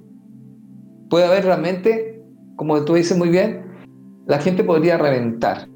[1.10, 2.22] puede haber realmente,
[2.58, 3.64] como tú dices muy bien,
[4.28, 5.70] la gente podría reventar.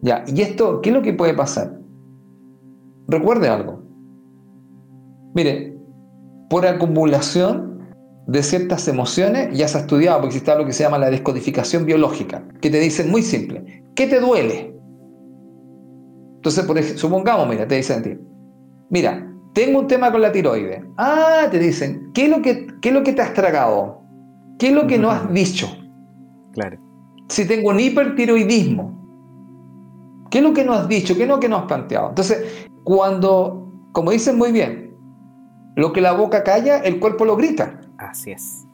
[0.00, 1.78] Ya, ¿y esto qué es lo que puede pasar?
[3.08, 3.82] Recuerde algo.
[5.34, 5.76] Mire,
[6.48, 7.86] por acumulación
[8.28, 11.84] de ciertas emociones, ya se ha estudiado, porque existe algo que se llama la descodificación
[11.84, 14.77] biológica, que te dicen muy simple, ¿qué te duele?
[16.48, 18.18] Entonces, por ejemplo, supongamos, mira, te dicen a ti,
[18.88, 20.82] mira, tengo un tema con la tiroide.
[20.96, 24.00] Ah, te dicen, ¿qué es lo que, qué es lo que te has tragado?
[24.58, 25.68] ¿Qué es lo que no has dicho?
[26.54, 26.78] Claro.
[27.28, 28.96] Si tengo un hipertiroidismo,
[30.30, 31.14] ¿Qué es lo que nos has dicho?
[31.16, 32.10] ¿Qué es lo que nos has planteado?
[32.10, 34.94] Entonces, cuando, como dicen muy bien,
[35.76, 37.80] lo que la boca calla, el cuerpo lo grita.
[37.98, 38.66] Así es.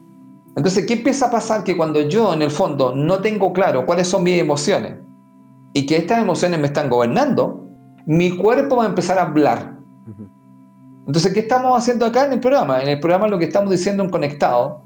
[0.55, 1.63] Entonces, ¿qué empieza a pasar?
[1.63, 4.95] Que cuando yo, en el fondo, no tengo claro cuáles son mis emociones
[5.73, 7.64] y que estas emociones me están gobernando,
[8.05, 9.75] mi cuerpo va a empezar a hablar.
[11.07, 12.81] Entonces, ¿qué estamos haciendo acá en el programa?
[12.81, 14.81] En el programa lo que estamos diciendo en Conectado,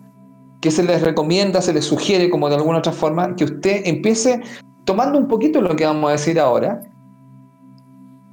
[0.62, 4.41] que se les recomienda, se les sugiere como de alguna otra forma, que usted empiece
[4.84, 6.82] tomando un poquito lo que vamos a decir ahora,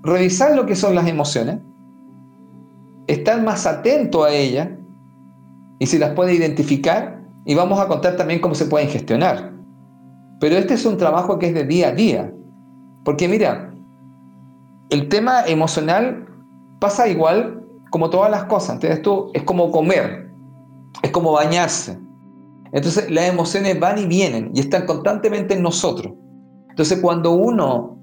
[0.03, 1.61] revisar lo que son las emociones,
[3.07, 4.69] estar más atento a ellas
[5.79, 9.53] y si las puede identificar y vamos a contar también cómo se pueden gestionar.
[10.41, 12.33] Pero este es un trabajo que es de día a día,
[13.05, 13.73] porque mira,
[14.91, 16.29] el tema emocional
[16.81, 20.31] pasa igual como todas las cosas, entonces esto es como comer,
[21.03, 21.99] es como bañarse.
[22.73, 26.13] Entonces las emociones van y vienen y están constantemente en nosotros.
[26.77, 27.99] Entonces, cuando uno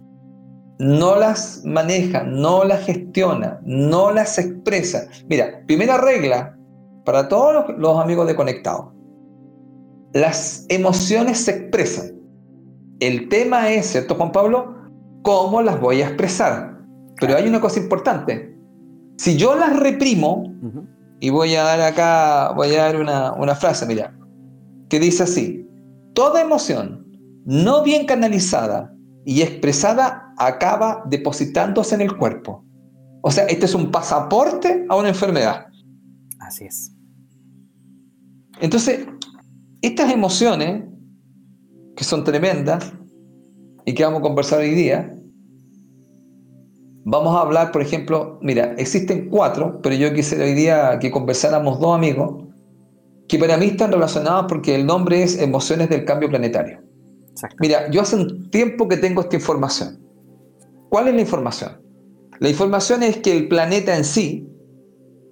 [0.80, 6.58] no las maneja, no las gestiona, no las expresa, mira, primera regla
[7.06, 8.92] para todos los, amigos de Conectado,
[10.14, 12.20] las emociones se expresan.
[13.00, 14.76] El tema es, ¿cierto, Juan Pablo?
[15.22, 16.73] ¿Cómo las voy a expresar?
[17.20, 18.58] Pero hay una cosa importante.
[19.18, 20.54] Si yo las reprimo,
[21.20, 24.14] y voy a dar acá, voy a dar una, una frase, mira,
[24.90, 25.66] que dice así,
[26.14, 27.08] toda emoción
[27.46, 28.94] no bien canalizada
[29.26, 32.66] y expresada acaba depositándose en el cuerpo.
[33.22, 35.68] O sea, este es un pasaporte a una enfermedad.
[36.40, 36.94] Así es.
[38.60, 39.08] Entonces,
[39.82, 40.84] estas emociones,
[41.96, 42.92] que son tremendas
[43.86, 45.18] y que vamos a conversar hoy día,
[47.06, 51.80] vamos a hablar, por ejemplo, mira, existen cuatro, pero yo quisiera hoy día que conversáramos
[51.80, 52.44] dos amigos
[53.28, 56.82] que para mí están relacionados porque el nombre es emociones del cambio planetario.
[57.60, 60.00] Mira, yo hace un tiempo que tengo esta información.
[60.90, 61.82] ¿Cuál es la información?
[62.40, 64.48] La información es que el planeta en sí,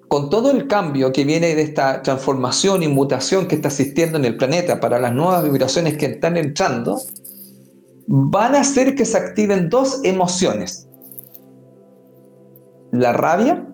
[0.07, 4.25] con todo el cambio que viene de esta transformación y mutación que está existiendo en
[4.25, 6.99] el planeta para las nuevas vibraciones que están entrando,
[8.07, 10.87] van a hacer que se activen dos emociones,
[12.91, 13.67] la rabia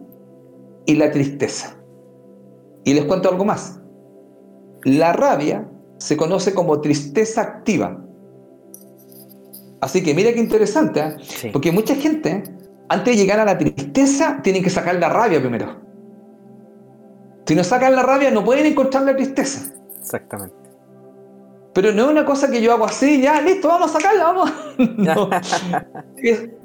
[0.85, 1.75] y la tristeza.
[2.83, 3.79] Y les cuento algo más.
[4.83, 8.07] La rabia se conoce como tristeza activa
[9.81, 11.49] Así que mira qué interesante, ¿eh?
[11.53, 12.43] porque mucha gente,
[12.89, 15.77] antes de llegar a la tristeza, tienen que sacar la rabia primero.
[17.45, 19.71] Si no sacan la rabia, no pueden encontrar la tristeza.
[19.99, 20.55] Exactamente.
[21.77, 24.51] Pero no es una cosa que yo hago así, ya, listo, vamos a sacarla, vamos.
[24.97, 25.29] no.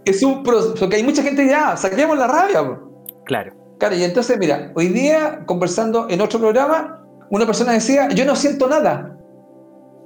[0.07, 2.81] es, un proceso, porque hay mucha gente que ya, saquemos la rabia.
[3.27, 3.53] Claro.
[3.79, 8.35] Claro, y entonces, mira, hoy día, conversando en otro programa, una persona decía, yo no
[8.35, 9.15] siento nada.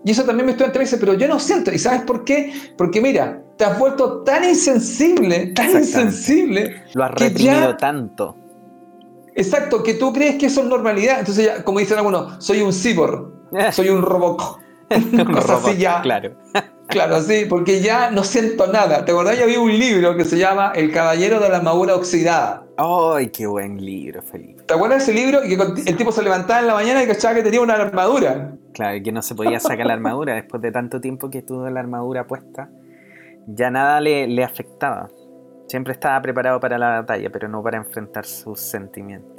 [0.04, 1.70] Y eso también me estoy dice, pero yo no siento.
[1.72, 2.52] ¿Y sabes por qué?
[2.76, 6.82] Porque mira, te has vuelto tan insensible, tan insensible.
[6.94, 8.36] Lo has reprimido tanto.
[9.36, 11.20] Exacto, que tú crees que eso es normalidad.
[11.20, 13.30] Entonces, ya, como dicen algunos, soy un cyborg,
[13.70, 14.65] soy un robot.
[14.91, 16.01] un ya.
[16.03, 16.32] Claro.
[16.89, 19.05] Claro, sí, porque ya no siento nada.
[19.05, 19.37] ¿Te acordás?
[19.37, 22.64] Ya había un libro que se llama El Caballero de la Armadura Oxidada.
[22.76, 24.62] ¡Ay, qué buen libro, Felipe!
[24.62, 25.45] ¿Te acuerdas de ese libro?
[25.45, 28.53] Y que el tipo se levantaba en la mañana y cachaba que tenía una armadura.
[28.72, 31.68] Claro, y que no se podía sacar la armadura después de tanto tiempo que estuvo
[31.68, 32.70] la armadura puesta.
[33.49, 35.09] Ya nada le, le afectaba.
[35.66, 39.36] Siempre estaba preparado para la batalla, pero no para enfrentar sus sentimientos.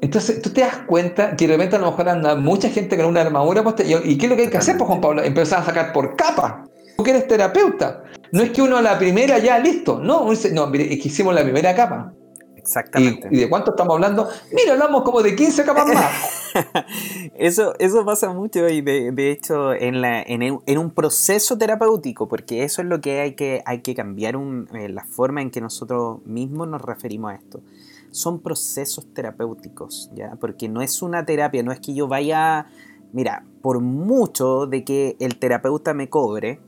[0.00, 3.06] Entonces, tú te das cuenta que de repente a lo mejor anda mucha gente con
[3.06, 3.82] una armadura puesta.
[3.82, 5.22] ¿Y, qué es lo que hay que hacer, pues, Juan Pablo?
[5.22, 6.64] Empezar a sacar por capa.
[6.96, 8.04] Tú que eres terapeuta.
[8.30, 9.98] No es que uno a la primera ya listo.
[9.98, 12.12] No, uno dice, no, mire, es que hicimos la primera capa.
[12.56, 13.28] Exactamente.
[13.30, 14.28] ¿Y, de cuánto estamos hablando?
[14.52, 16.54] Mira, hablamos como de 15 capas más.
[17.34, 22.82] eso, eso pasa mucho y de, hecho en, la, en, un proceso terapéutico, porque eso
[22.82, 24.36] es lo que hay que, hay que cambiar
[24.74, 27.62] eh, la forma en que nosotros mismos nos referimos a esto
[28.10, 30.36] son procesos terapéuticos, ¿ya?
[30.40, 32.66] Porque no es una terapia, no es que yo vaya,
[33.12, 36.60] mira, por mucho de que el terapeuta me cobre,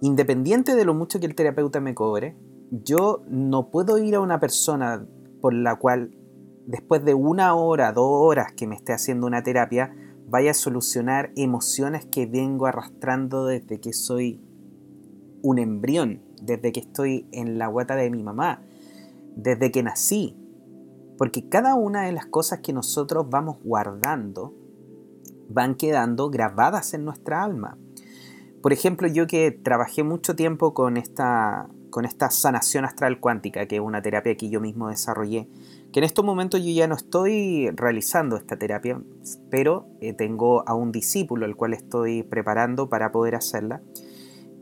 [0.00, 2.36] independiente de lo mucho que el terapeuta me cobre,
[2.70, 5.06] yo no puedo ir a una persona
[5.40, 6.14] por la cual
[6.66, 9.94] después de una hora, dos horas que me esté haciendo una terapia,
[10.28, 14.42] vaya a solucionar emociones que vengo arrastrando desde que soy
[15.42, 18.62] un embrión, desde que estoy en la guata de mi mamá,
[19.34, 20.36] desde que nací,
[21.18, 24.54] porque cada una de las cosas que nosotros vamos guardando
[25.48, 27.76] van quedando grabadas en nuestra alma.
[28.62, 33.76] Por ejemplo, yo que trabajé mucho tiempo con esta, con esta sanación astral cuántica, que
[33.76, 35.48] es una terapia que yo mismo desarrollé,
[35.92, 39.00] que en estos momentos yo ya no estoy realizando esta terapia,
[39.50, 43.80] pero eh, tengo a un discípulo al cual estoy preparando para poder hacerla.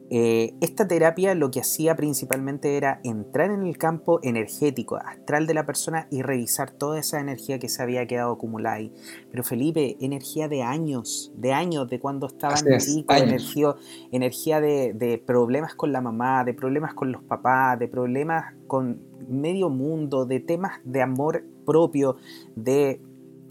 [0.08, 5.54] Eh, esta terapia lo que hacía principalmente era entrar en el campo energético, astral de
[5.54, 8.92] la persona y revisar toda esa energía que se había quedado acumulada ahí.
[9.30, 13.74] Pero Felipe, energía de años, de años, de cuando estaban chicos, energía,
[14.12, 19.00] energía de, de, problemas con la mamá, de problemas con los papás, de problemas con
[19.28, 22.16] medio mundo, de temas de amor propio,
[22.54, 23.00] de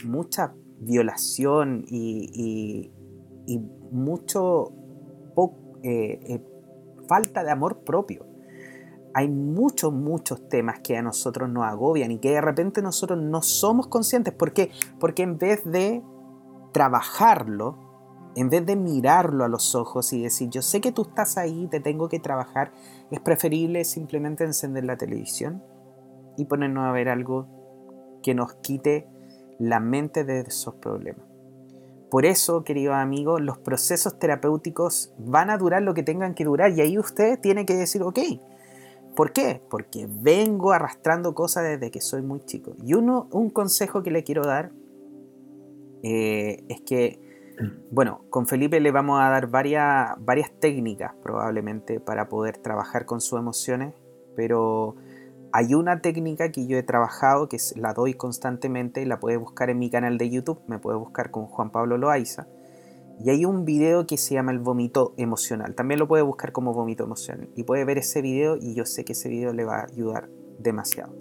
[0.06, 2.92] mucha violación y, y,
[3.46, 3.60] y
[3.92, 4.72] mucho
[5.86, 6.42] eh, eh,
[7.08, 8.26] falta de amor propio.
[9.14, 13.44] Hay muchos, muchos temas que a nosotros nos agobian y que de repente nosotros no
[13.44, 14.34] somos conscientes.
[14.34, 14.72] ¿Por qué?
[15.00, 16.04] Porque en vez de
[16.74, 17.78] trabajarlo,
[18.36, 21.68] en vez de mirarlo a los ojos y decir, yo sé que tú estás ahí,
[21.68, 22.74] te tengo que trabajar,
[23.12, 25.64] es preferible simplemente encender la televisión
[26.36, 29.08] y ponernos a ver algo que nos quite
[29.60, 31.25] la mente de esos problemas.
[32.16, 36.72] Por eso, queridos amigos, los procesos terapéuticos van a durar lo que tengan que durar
[36.72, 38.20] y ahí usted tiene que decir, ok,
[39.18, 39.62] ¿por qué?
[39.70, 42.72] Porque vengo arrastrando cosas desde que soy muy chico.
[42.82, 44.72] Y uno, un consejo que le quiero dar
[46.04, 47.20] eh, es que,
[47.92, 53.20] bueno, con Felipe le vamos a dar varias, varias técnicas probablemente para poder trabajar con
[53.20, 53.94] sus emociones,
[54.38, 54.96] pero
[55.56, 59.70] hay una técnica que yo he trabajado, que la doy constantemente, y la puedes buscar
[59.70, 62.46] en mi canal de YouTube, me puedes buscar con Juan Pablo Loaiza.
[63.24, 65.74] Y hay un video que se llama el vómito emocional.
[65.74, 67.48] También lo puede buscar como vómito emocional.
[67.56, 70.28] Y puede ver ese video y yo sé que ese video le va a ayudar
[70.60, 71.16] demasiado.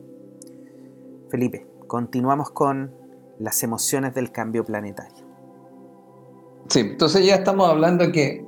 [1.30, 2.92] Felipe, continuamos con
[3.38, 5.24] las emociones del cambio planetario.
[6.70, 8.44] Sí, entonces ya estamos hablando que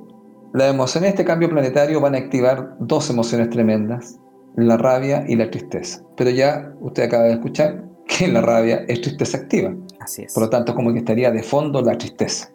[0.51, 4.19] las emociones de este cambio planetario van a activar dos emociones tremendas
[4.57, 6.03] la rabia y la tristeza.
[6.17, 9.73] Pero ya usted acaba de escuchar que la rabia es tristeza activa.
[9.99, 10.33] Así es.
[10.33, 12.51] Por lo tanto, como que estaría de fondo la tristeza.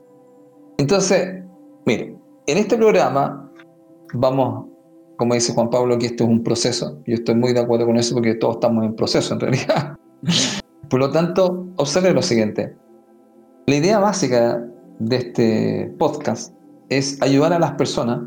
[0.79, 1.43] Entonces,
[1.87, 3.51] mire, en este programa
[4.15, 4.67] vamos,
[5.17, 7.01] como dice Juan Pablo, que esto es un proceso.
[7.07, 9.97] Yo estoy muy de acuerdo con eso porque todos estamos en proceso en realidad.
[10.91, 12.75] Por lo tanto, observe lo siguiente.
[13.67, 14.63] La idea básica
[14.99, 16.53] de este podcast
[16.89, 18.21] es ayudar a las personas,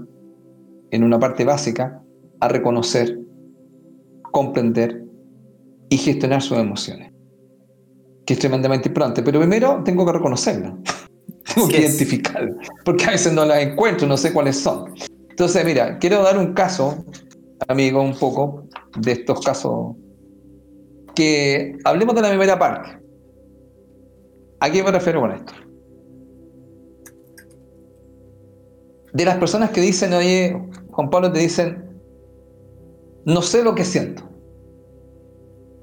[0.91, 2.01] en una parte básica,
[2.39, 3.24] a reconocer
[4.35, 5.01] comprender
[5.87, 7.09] y gestionar sus emociones.
[8.25, 9.23] Que es tremendamente importante.
[9.23, 10.77] Pero primero tengo que reconocerla.
[11.55, 12.53] tengo que identificarla.
[12.83, 14.93] Porque a veces no las encuentro, no sé cuáles son.
[15.29, 17.05] Entonces, mira, quiero dar un caso,
[17.69, 18.67] amigo, un poco
[18.97, 19.95] de estos casos.
[21.15, 22.89] Que hablemos de la primera parte.
[24.59, 25.53] ¿A qué me refiero con esto?
[29.13, 30.61] De las personas que dicen, oye,
[30.91, 31.84] Juan Pablo, te dicen,
[33.25, 34.23] no sé lo que siento.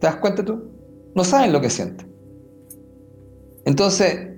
[0.00, 0.70] ¿Te das cuenta tú?
[1.14, 2.10] No saben lo que sienten.
[3.64, 4.30] Entonces,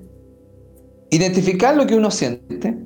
[1.10, 2.78] identificar lo que uno siente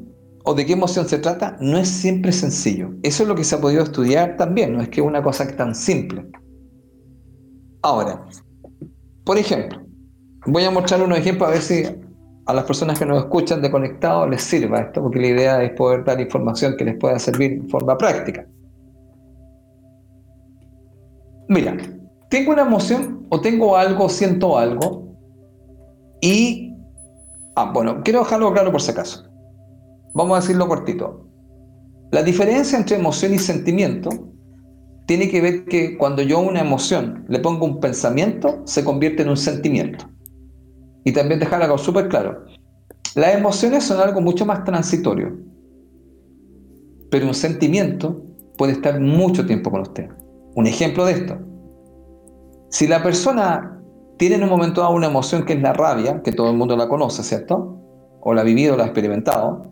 [0.44, 2.90] o de qué emoción se trata no es siempre sencillo.
[3.02, 5.46] Eso es lo que se ha podido estudiar también, no es que es una cosa
[5.56, 6.26] tan simple.
[7.82, 8.26] Ahora,
[9.24, 9.80] por ejemplo,
[10.46, 11.84] voy a mostrar unos ejemplos a ver si
[12.46, 15.72] a las personas que nos escuchan de conectado les sirva esto, porque la idea es
[15.72, 18.46] poder dar información que les pueda servir en forma práctica.
[21.48, 21.76] Mira,
[22.28, 25.16] tengo una emoción o tengo algo, siento algo
[26.20, 26.74] y...
[27.56, 29.24] Ah, bueno, quiero dejarlo claro por si acaso.
[30.14, 31.26] Vamos a decirlo cortito.
[32.10, 34.10] La diferencia entre emoción y sentimiento
[35.06, 39.30] tiene que ver que cuando yo una emoción le pongo un pensamiento, se convierte en
[39.30, 40.04] un sentimiento.
[41.04, 42.44] Y también dejar algo súper claro.
[43.14, 45.34] Las emociones son algo mucho más transitorio.
[47.10, 48.22] Pero un sentimiento
[48.58, 50.10] puede estar mucho tiempo con usted.
[50.58, 51.38] Un ejemplo de esto.
[52.68, 53.80] Si la persona
[54.16, 56.76] tiene en un momento dado una emoción que es la rabia, que todo el mundo
[56.76, 57.78] la conoce, ¿cierto?
[58.20, 59.66] O la ha vivido, o la ha experimentado,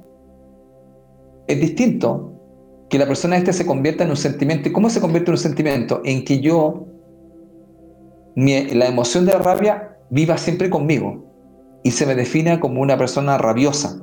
[1.48, 2.34] es distinto
[2.88, 4.68] que la persona este se convierta en un sentimiento.
[4.68, 6.02] ¿Y cómo se convierte en un sentimiento?
[6.04, 6.86] En que yo,
[8.36, 11.24] la emoción de la rabia viva siempre conmigo
[11.82, 14.00] y se me defina como una persona rabiosa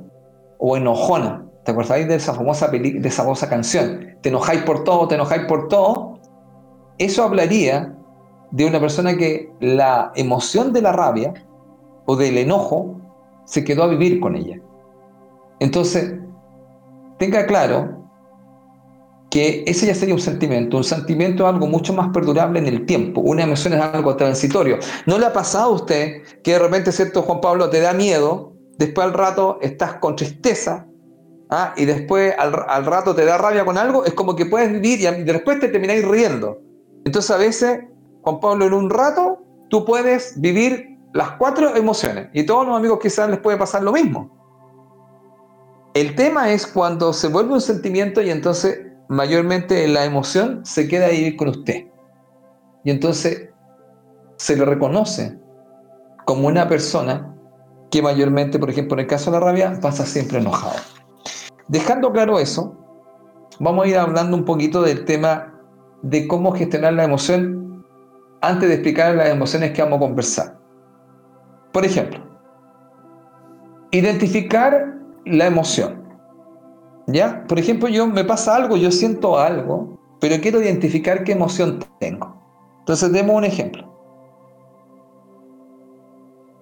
[0.58, 1.46] o enojona.
[1.64, 4.18] ¿Te acordáis de esa famosa, de esa famosa canción?
[4.20, 6.13] Te enojáis por todo, te enojáis por todo.
[6.98, 7.96] Eso hablaría
[8.52, 11.34] de una persona que la emoción de la rabia
[12.06, 13.02] o del enojo
[13.46, 14.60] se quedó a vivir con ella.
[15.60, 16.14] Entonces,
[17.18, 18.04] tenga claro
[19.34, 20.78] que ese ya sería un sentimiento.
[20.78, 23.22] Un sentimiento es algo mucho más perdurable en el tiempo.
[23.22, 24.78] Una emoción es algo transitorio.
[25.08, 28.54] ¿No le ha pasado a usted que de repente, cierto, Juan Pablo, te da miedo,
[28.78, 30.86] después al rato estás con tristeza,
[31.50, 31.74] ¿ah?
[31.76, 34.06] y después al, rato te da rabia con algo?
[34.06, 36.62] Es como que puedes vivir y después te termináis riendo.
[37.06, 37.84] Entonces a veces,
[38.22, 42.30] Juan Pablo, en un rato tú puedes vivir las cuatro emociones.
[42.34, 44.30] Y todos los amigos quizás les puede pasar lo mismo.
[45.94, 51.08] El tema es cuando se vuelve un sentimiento y entonces mayormente la emoción se queda
[51.08, 51.88] ahí con usted.
[52.84, 53.50] Y entonces
[54.38, 55.40] se le reconoce
[56.26, 57.36] como una persona
[57.92, 60.80] que mayormente, por ejemplo, en el caso de la rabia, pasa siempre enojado.
[61.68, 62.76] Dejando claro eso,
[63.60, 65.53] vamos a ir hablando un poquito del tema
[66.04, 67.84] de cómo gestionar la emoción
[68.42, 70.60] antes de explicar las emociones que vamos a conversar.
[71.72, 72.20] Por ejemplo,
[73.92, 76.04] identificar la emoción.
[77.08, 77.46] ¿Ya?
[77.48, 82.36] Por ejemplo, yo me pasa algo, yo siento algo, pero quiero identificar qué emoción tengo.
[82.80, 83.92] Entonces, demos un ejemplo.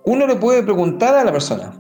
[0.06, 1.74] Uno le puede preguntar a la persona,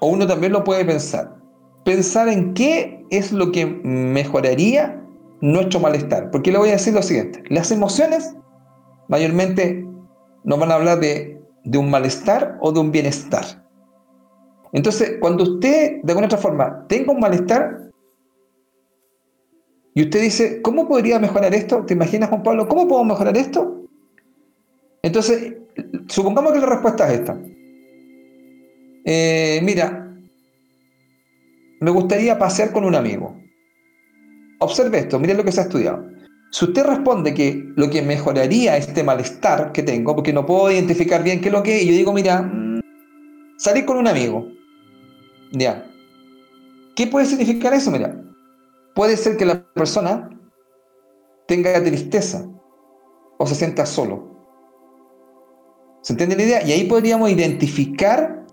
[0.00, 1.36] o uno también lo puede pensar.
[1.84, 5.02] Pensar en qué es lo que mejoraría
[5.40, 6.30] nuestro malestar.
[6.30, 8.34] Porque le voy a decir lo siguiente: las emociones
[9.08, 9.86] mayormente
[10.44, 13.44] nos van a hablar de, de un malestar o de un bienestar.
[14.72, 17.90] Entonces, cuando usted, de alguna otra forma, tenga un malestar
[19.94, 21.84] y usted dice, ¿cómo podría mejorar esto?
[21.84, 22.68] ¿Te imaginas, Juan Pablo?
[22.68, 23.82] ¿Cómo puedo mejorar esto?
[25.02, 25.56] Entonces,
[26.08, 27.40] supongamos que la respuesta es esta.
[29.04, 30.14] Eh, mira,
[31.80, 33.37] me gustaría pasear con un amigo.
[34.60, 36.04] Observe esto, mire lo que se ha estudiado.
[36.50, 41.22] Si usted responde que lo que mejoraría este malestar que tengo, porque no puedo identificar
[41.22, 42.80] bien qué es lo que es, y yo digo, mira, mm,
[43.58, 44.48] salir con un amigo.
[45.52, 45.86] Ya.
[46.96, 47.90] ¿Qué puede significar eso?
[47.90, 48.20] Mira,
[48.94, 50.30] puede ser que la persona
[51.46, 52.46] tenga tristeza
[53.38, 54.28] o se sienta solo.
[56.02, 56.62] ¿Se entiende la idea?
[56.66, 58.46] Y ahí podríamos identificar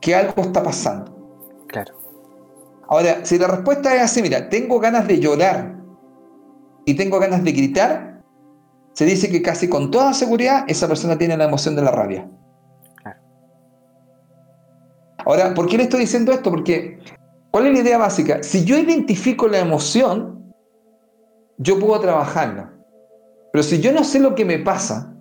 [0.00, 1.64] que algo está pasando.
[1.68, 2.03] Claro.
[2.88, 5.76] Ahora, si la respuesta es así, mira, tengo ganas de llorar
[6.84, 8.22] y tengo ganas de gritar,
[8.92, 12.28] se dice que casi con toda seguridad esa persona tiene la emoción de la rabia.
[15.24, 16.50] Ahora, ¿por qué le estoy diciendo esto?
[16.50, 16.98] Porque,
[17.50, 18.42] ¿cuál es la idea básica?
[18.42, 20.52] Si yo identifico la emoción,
[21.56, 22.72] yo puedo trabajarla.
[23.52, 25.14] Pero si yo no sé lo que me pasa,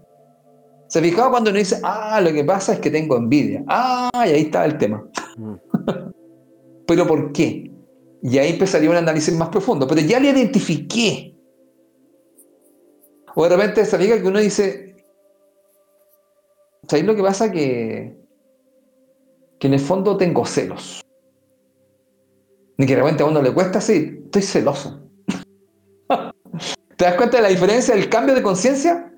[0.88, 3.64] ¿se fijaba cuando uno dice, ah, lo que pasa es que tengo envidia?
[3.68, 5.04] Ah, y ahí está el tema.
[5.38, 5.54] Mm.
[6.88, 7.72] ¿Pero por qué?
[8.22, 9.88] Y ahí empezaría un análisis más profundo.
[9.88, 11.36] Pero ya le identifiqué.
[13.36, 14.96] O de repente se fija que uno dice,
[16.88, 17.52] ¿sabéis lo que pasa?
[17.52, 18.24] Que
[19.64, 21.02] que en el fondo tengo celos.
[22.78, 25.08] Ni que de repente a uno le cuesta así, estoy celoso.
[26.98, 29.10] ¿Te das cuenta de la diferencia del cambio de conciencia?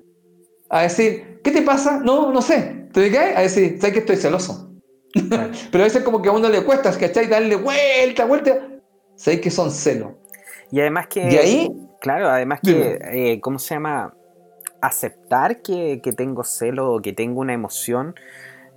[0.68, 1.98] A decir, ¿qué te pasa?
[1.98, 2.86] No, no sé.
[2.92, 3.18] ¿Te qué?
[3.18, 4.70] A decir, sé que estoy celoso.
[5.70, 7.26] Pero a veces como que a uno le cuesta, ¿cachai?
[7.26, 8.68] Darle vuelta, vuelta.
[9.14, 10.12] Sé que son celos.
[10.70, 11.28] Y además que...
[11.28, 11.82] Y ahí...
[12.00, 14.14] Claro, además que, eh, ¿cómo se llama?
[14.80, 18.14] Aceptar que, que tengo celo o que tengo una emoción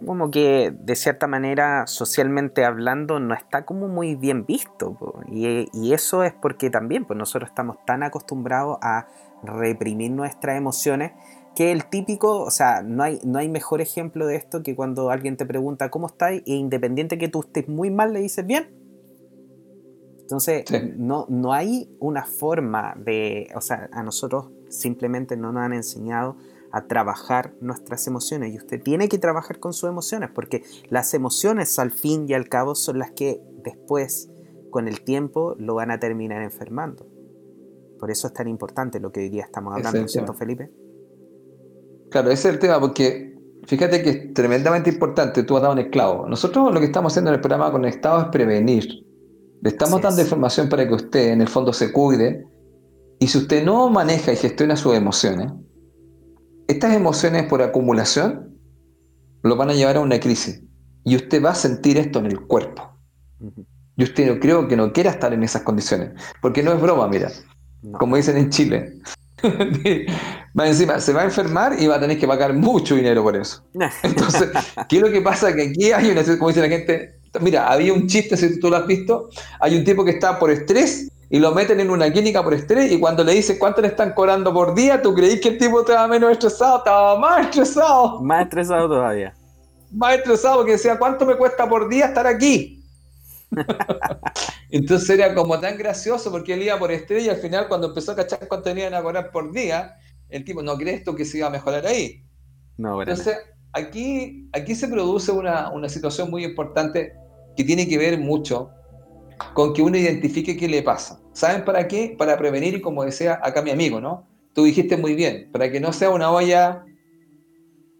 [0.05, 4.97] como que de cierta manera, socialmente hablando, no está como muy bien visto.
[5.29, 9.07] Y, eso es porque también pues nosotros estamos tan acostumbrados a
[9.43, 11.11] reprimir nuestras emociones
[11.59, 15.09] que el típico, o sea, no hay, no hay mejor ejemplo de esto que cuando
[15.09, 18.69] alguien te pregunta cómo estás e independiente que tú estés muy mal, le dices bien.
[20.21, 20.63] Entonces,
[20.95, 26.37] no, no hay una forma de, o sea, a nosotros simplemente no nos han enseñado
[26.71, 31.77] a trabajar nuestras emociones y usted tiene que trabajar con sus emociones porque las emociones
[31.77, 34.29] al fin y al cabo son las que después
[34.69, 37.05] con el tiempo lo van a terminar enfermando.
[37.99, 40.71] Por eso es tan importante lo que hoy día estamos hablando, ¿cierto Felipe?
[42.09, 43.35] Claro, ese es el tema porque
[43.65, 46.27] fíjate que es tremendamente importante, tú has dado un esclavo.
[46.27, 49.05] Nosotros lo que estamos haciendo en el programa Conectado es prevenir.
[49.61, 52.45] Le estamos dando información para que usted en el fondo se cuide
[53.19, 55.51] y si usted no maneja y gestiona sus emociones,
[56.67, 58.57] estas emociones por acumulación
[59.43, 60.61] lo van a llevar a una crisis.
[61.03, 62.89] Y usted va a sentir esto en el cuerpo.
[63.97, 66.11] Y usted no creo que no quiera estar en esas condiciones.
[66.41, 67.31] Porque no es broma, mira.
[67.93, 69.01] Como dicen en Chile.
[70.59, 73.35] va encima, se va a enfermar y va a tener que pagar mucho dinero por
[73.35, 73.63] eso.
[74.03, 74.49] Entonces,
[74.87, 75.53] ¿qué es lo que pasa?
[75.53, 78.77] Que aquí hay una, como dice la gente, mira, había un chiste, si tú lo
[78.77, 79.29] has visto,
[79.59, 82.91] hay un tipo que está por estrés y lo meten en una clínica por estrés
[82.91, 85.81] y cuando le dices cuánto le están cobrando por día, tú creís que el tipo
[85.81, 88.19] estaba menos estresado, estaba más estresado.
[88.21, 89.33] Más estresado todavía.
[89.91, 92.78] Más estresado porque decía, ¿cuánto me cuesta por día estar aquí?
[94.69, 98.11] Entonces era como tan gracioso porque él iba por estrés y al final cuando empezó
[98.11, 99.95] a cachar cuánto tenían a cobrar por día,
[100.29, 102.23] el tipo, ¿no crees tú que se iba a mejorar ahí?
[102.77, 103.37] No, Entonces,
[103.73, 107.13] aquí, aquí se produce una, una situación muy importante
[107.57, 108.71] que tiene que ver mucho
[109.53, 111.21] con que uno identifique qué le pasa.
[111.33, 112.15] ¿Saben para qué?
[112.17, 114.27] Para prevenir y como decía acá mi amigo, ¿no?
[114.53, 116.83] Tú dijiste muy bien, para que no sea una olla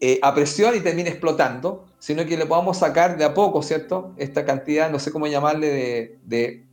[0.00, 4.14] eh, a presión y termine explotando, sino que le podamos sacar de a poco, ¿cierto?
[4.16, 6.66] Esta cantidad, no sé cómo llamarle, de,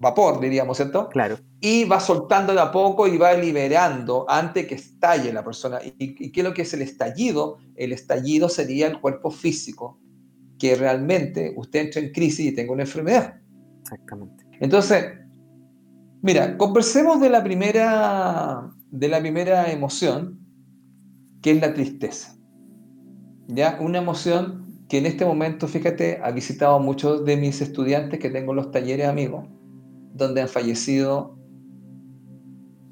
[0.00, 1.08] vapor, diríamos, ¿cierto?
[1.08, 1.38] Claro.
[1.60, 5.78] Y va soltando de a poco y va liberando antes que estalle la persona.
[5.82, 7.58] ¿Y, y qué es lo que es el estallido?
[7.76, 9.98] El estallido sería el cuerpo físico,
[10.58, 13.40] que realmente usted entra en crisis y tenga una enfermedad.
[13.82, 14.44] Exactamente.
[14.60, 15.04] Entonces,
[16.20, 20.40] mira, conversemos de la primera, de la primera emoción,
[21.42, 22.37] que es la tristeza.
[23.48, 23.78] ¿Ya?
[23.80, 28.30] Una emoción que en este momento, fíjate, ha visitado a muchos de mis estudiantes que
[28.30, 29.44] tengo en los talleres amigos,
[30.14, 31.36] donde han fallecido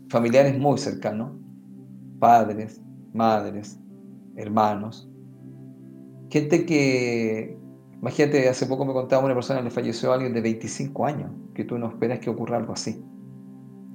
[0.09, 1.33] familiares muy cercanos,
[2.19, 2.81] padres,
[3.13, 3.79] madres,
[4.37, 5.09] hermanos,
[6.31, 7.57] gente que,
[8.01, 11.31] Imagínate, hace poco me contaba una persona que le falleció a alguien de 25 años,
[11.55, 13.03] que tú no esperas que ocurra algo así.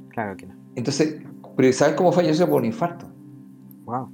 [0.10, 0.56] Claro que no.
[0.76, 1.22] Entonces,
[1.56, 2.50] pero ¿sabes cómo falleció?
[2.50, 3.06] Por un infarto.
[3.86, 4.10] Wow.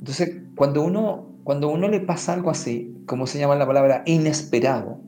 [0.00, 5.00] Entonces, cuando uno, cuando uno le pasa algo así, como se llama la palabra inesperado,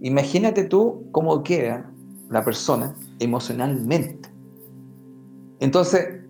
[0.00, 1.90] imagínate tú cómo queda
[2.30, 4.28] la persona emocionalmente.
[5.60, 6.20] Entonces,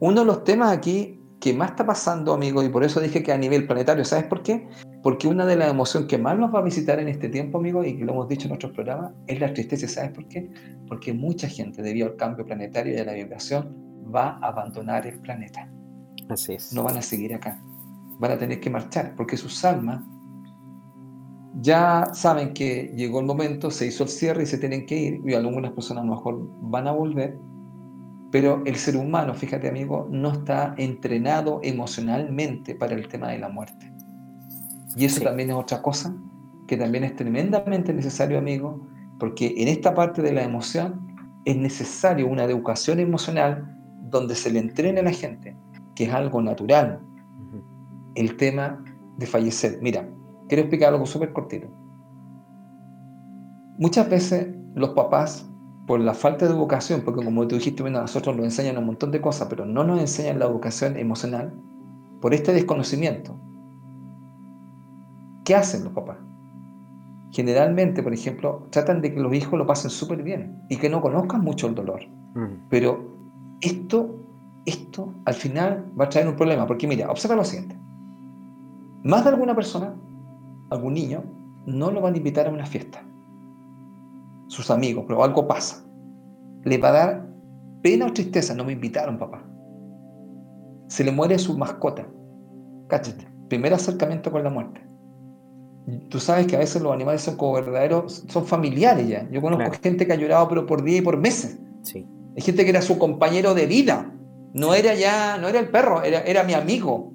[0.00, 3.32] uno de los temas aquí que más está pasando, amigo, y por eso dije que
[3.32, 4.68] a nivel planetario, ¿sabes por qué?
[5.02, 7.82] Porque una de las emociones que más nos va a visitar en este tiempo, amigo,
[7.82, 9.88] y que lo hemos dicho en nuestros programas, es la tristeza.
[9.88, 10.50] ¿Sabes por qué?
[10.86, 13.74] Porque mucha gente, debido al cambio planetario y a la vibración,
[14.14, 15.70] va a abandonar el planeta.
[16.28, 16.74] Así es.
[16.74, 17.58] No van a seguir acá.
[18.20, 20.04] Van a tener que marchar, porque sus almas
[21.60, 25.20] ya saben que llegó el momento, se hizo el cierre y se tienen que ir,
[25.24, 27.36] y algunas personas a lo mejor van a volver,
[28.30, 33.48] pero el ser humano, fíjate amigo, no está entrenado emocionalmente para el tema de la
[33.48, 33.92] muerte.
[34.96, 36.14] Y eso también es otra cosa
[36.68, 38.86] que también es tremendamente necesario, amigo,
[39.18, 41.04] porque en esta parte de la emoción
[41.44, 45.56] es necesario una educación emocional donde se le entrene a la gente,
[45.96, 47.00] que es algo natural,
[48.14, 48.82] el tema
[49.18, 49.78] de fallecer.
[49.82, 50.08] Mira,
[50.48, 51.68] quiero explicar algo súper cortito.
[53.78, 55.50] Muchas veces los papás
[55.86, 58.86] por la falta de educación, porque como tú dijiste, bueno, a nosotros nos enseñan un
[58.86, 61.52] montón de cosas, pero no nos enseñan la educación emocional,
[62.20, 63.36] por este desconocimiento.
[65.44, 66.18] ¿Qué hacen los papás?
[67.32, 71.00] Generalmente, por ejemplo, tratan de que los hijos lo pasen súper bien y que no
[71.00, 72.02] conozcan mucho el dolor.
[72.34, 72.68] Mm.
[72.68, 73.16] Pero
[73.60, 74.16] esto,
[74.66, 77.79] esto al final va a traer un problema, porque mira, observa lo siguiente.
[79.02, 79.94] Más de alguna persona,
[80.70, 81.24] algún niño,
[81.66, 83.04] no lo van a invitar a una fiesta
[84.50, 85.84] sus amigos, pero algo pasa.
[86.64, 87.28] Le va a dar
[87.82, 89.44] pena o tristeza, no me invitaron, papá.
[90.88, 92.06] Se le muere su mascota.
[92.88, 94.84] Cáchate, primer acercamiento con la muerte.
[96.08, 99.28] Tú sabes que a veces los animales son como verdaderos, son familiares ya.
[99.30, 101.58] Yo conozco gente que ha llorado pero por día y por meses.
[101.82, 102.06] Sí.
[102.36, 104.12] Hay gente que era su compañero de vida.
[104.52, 107.12] No era ya, no era el perro, era, era mi amigo.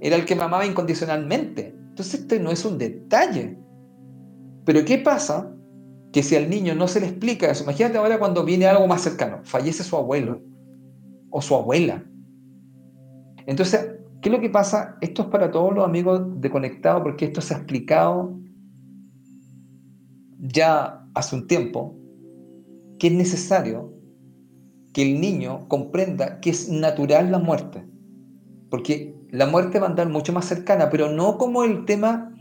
[0.00, 1.74] Era el que me amaba incondicionalmente.
[1.88, 3.58] Entonces este no es un detalle.
[4.64, 5.52] Pero ¿qué pasa?
[6.12, 9.02] Que si al niño no se le explica eso, imagínate ahora cuando viene algo más
[9.02, 10.42] cercano, fallece su abuelo
[11.30, 12.04] o su abuela.
[13.46, 14.96] Entonces, ¿qué es lo que pasa?
[15.00, 18.36] Esto es para todos los amigos de Conectado, porque esto se ha explicado
[20.38, 21.96] ya hace un tiempo,
[22.98, 23.92] que es necesario
[24.92, 27.84] que el niño comprenda que es natural la muerte.
[28.70, 32.32] Porque la muerte va a andar mucho más cercana, pero no como el tema,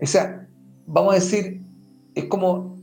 [0.00, 0.46] o sea,
[0.86, 1.62] vamos a decir,
[2.14, 2.76] es como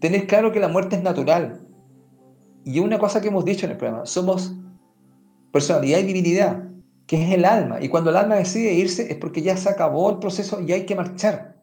[0.00, 1.60] tener claro que la muerte es natural.
[2.64, 4.54] Y una cosa que hemos dicho en el programa, somos
[5.52, 6.64] personalidad y divinidad,
[7.06, 7.80] que es el alma.
[7.80, 10.84] Y cuando el alma decide irse es porque ya se acabó el proceso y hay
[10.84, 11.56] que marchar.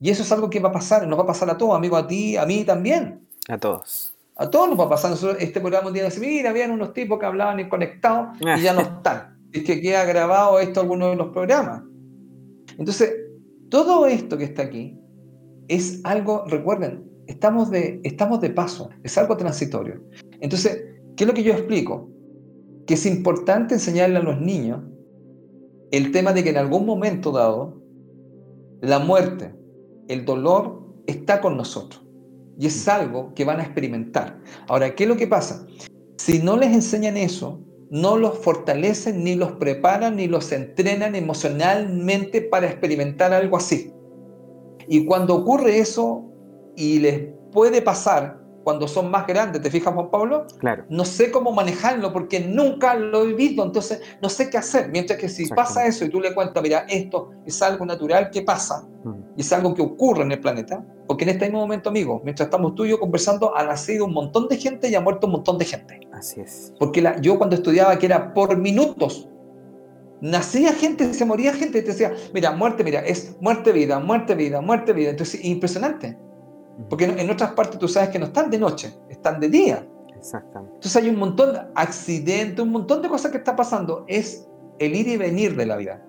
[0.00, 1.96] Y eso es algo que va a pasar, nos va a pasar a todos, amigo,
[1.96, 3.26] a ti, a mí también.
[3.48, 4.14] A todos.
[4.36, 5.10] A todos nos va a pasar.
[5.10, 8.62] Nosotros, este programa un día dice, mira, habían unos tipos que hablaban y conectados y
[8.62, 9.37] ya no están.
[9.58, 11.82] Es que queda grabado esto alguno de los programas.
[12.78, 13.12] Entonces,
[13.70, 14.96] todo esto que está aquí
[15.66, 20.00] es algo, recuerden, estamos de, estamos de paso, es algo transitorio.
[20.40, 20.84] Entonces,
[21.16, 22.08] ¿qué es lo que yo explico?
[22.86, 24.80] Que es importante enseñarle a los niños
[25.90, 27.82] el tema de que en algún momento dado,
[28.80, 29.52] la muerte,
[30.06, 32.06] el dolor está con nosotros.
[32.60, 34.38] Y es algo que van a experimentar.
[34.68, 35.66] Ahora, ¿qué es lo que pasa?
[36.16, 37.60] Si no les enseñan eso,
[37.90, 43.92] no los fortalecen, ni los preparan, ni los entrenan emocionalmente para experimentar algo así.
[44.88, 46.24] Y cuando ocurre eso
[46.76, 50.46] y les puede pasar, cuando son más grandes, ¿te fijas Juan Pablo?
[50.58, 50.84] Claro.
[50.90, 54.90] No sé cómo manejarlo porque nunca lo he visto, entonces no sé qué hacer.
[54.90, 58.42] Mientras que si pasa eso y tú le cuentas, mira, esto es algo natural que
[58.42, 59.38] pasa mm.
[59.38, 62.48] y es algo que ocurre en el planeta, porque en este mismo momento, amigo, mientras
[62.48, 65.32] estamos tú y yo conversando, ha nacido un montón de gente y ha muerto un
[65.32, 66.00] montón de gente.
[66.12, 66.74] Así es.
[66.78, 69.30] Porque la, yo cuando estudiaba que era por minutos,
[70.20, 74.34] nacía gente, se moría gente, y te decía, mira, muerte, mira, es muerte, vida, muerte,
[74.34, 75.08] vida, muerte, vida.
[75.08, 76.18] Entonces, impresionante.
[76.88, 79.86] Porque en otras partes tú sabes que no están de noche, están de día.
[80.16, 80.74] Exactamente.
[80.74, 84.04] Entonces hay un montón de accidentes, un montón de cosas que está pasando.
[84.06, 84.46] Es
[84.78, 86.04] el ir y venir de la vida.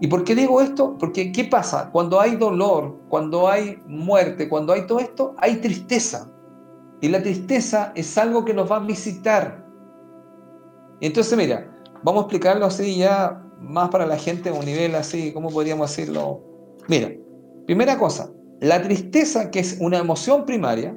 [0.00, 0.96] ¿Y por qué digo esto?
[0.98, 1.90] Porque ¿qué pasa?
[1.92, 6.30] Cuando hay dolor, cuando hay muerte, cuando hay todo esto, hay tristeza.
[7.00, 9.64] Y la tristeza es algo que nos va a visitar.
[11.00, 11.70] Y entonces, mira,
[12.02, 15.90] vamos a explicarlo así ya más para la gente a un nivel así, ¿cómo podríamos
[15.90, 16.42] decirlo?
[16.88, 17.10] Mira,
[17.66, 18.30] primera cosa,
[18.60, 20.96] la tristeza, que es una emoción primaria,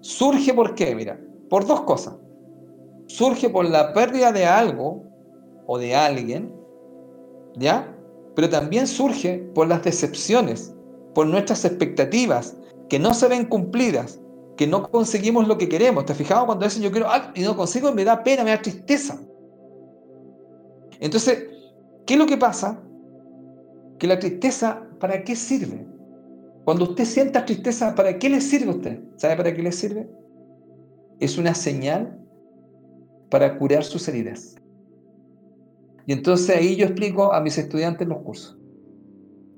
[0.00, 0.94] surge por qué?
[0.94, 2.14] Mira, por dos cosas.
[3.06, 5.02] Surge por la pérdida de algo
[5.66, 6.52] o de alguien,
[7.56, 7.92] ¿ya?
[8.36, 10.74] Pero también surge por las decepciones,
[11.14, 12.56] por nuestras expectativas
[12.88, 14.20] que no se ven cumplidas,
[14.56, 16.06] que no conseguimos lo que queremos.
[16.06, 17.92] ¿Te fijado cuando dicen yo quiero algo y no consigo?
[17.92, 19.20] Me da pena, me da tristeza.
[21.00, 21.48] Entonces,
[22.06, 22.80] ¿qué es lo que pasa?
[23.98, 25.91] Que la tristeza, ¿para qué sirve?
[26.64, 29.00] Cuando usted sienta tristeza, ¿para qué le sirve a usted?
[29.16, 30.08] ¿Sabe para qué le sirve?
[31.18, 32.20] Es una señal
[33.30, 34.56] para curar sus heridas.
[36.06, 38.58] Y entonces ahí yo explico a mis estudiantes los cursos.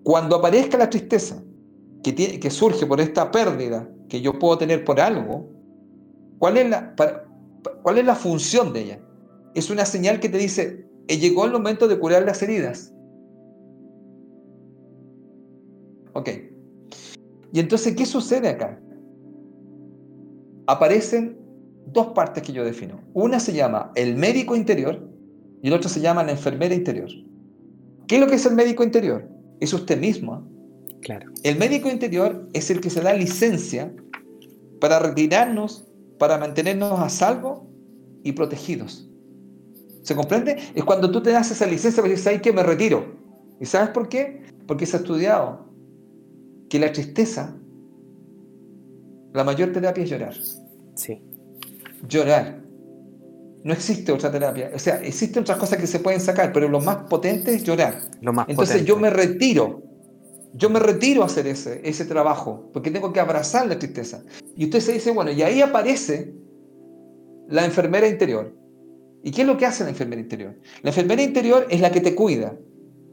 [0.03, 1.43] Cuando aparezca la tristeza
[2.03, 5.49] que, surge por esta pérdida que yo puedo tener por algo,
[6.39, 6.95] ¿cuál es, la,
[7.83, 9.01] ¿cuál es la función de ella?
[9.55, 12.95] Es una señal que te dice, eh, llegó el momento de curar las heridas.
[16.13, 16.54] Ok.
[17.55, 18.81] Y entonces, ¿qué sucede acá?
[20.67, 21.39] Aparecen
[21.93, 23.01] dos partes que yo defino.
[23.13, 25.09] Una se llama el médico interior
[25.63, 27.09] y la otra se llama la enfermera interior.
[28.09, 29.29] ¿Qué es lo que es el médico interior?
[29.61, 30.45] Es usted mismo.
[31.03, 31.31] Claro.
[31.45, 33.95] El médico interior es el que se da licencia
[34.81, 35.87] para retirarnos,
[36.19, 37.69] para mantenernos a salvo
[38.25, 39.09] y protegidos.
[40.03, 40.59] ¿Se comprende?
[40.75, 43.15] Es cuando tú te das esa licencia para decir, ¿sabes que Me retiro.
[43.61, 44.43] ¿Y sabes por qué?
[44.67, 45.64] Porque se ha estudiado
[46.75, 47.57] que la tristeza,
[49.33, 50.35] la mayor terapia es llorar.
[50.97, 51.23] Sí.
[52.09, 52.65] Llorar.
[53.63, 54.73] No existe otra terapia.
[54.75, 58.01] O sea, existen otras cosas que se pueden sacar, pero lo más potente es llorar.
[58.23, 59.85] Lo más Entonces yo me retiro.
[60.53, 64.25] Yo me retiro a hacer ese, ese trabajo, porque tengo que abrazar la tristeza.
[64.57, 66.35] Y usted se dice, bueno, y ahí aparece
[67.51, 68.53] la enfermera interior.
[69.23, 70.59] ¿Y qué es lo que hace la enfermera interior?
[70.83, 72.59] La enfermera interior es la que te cuida,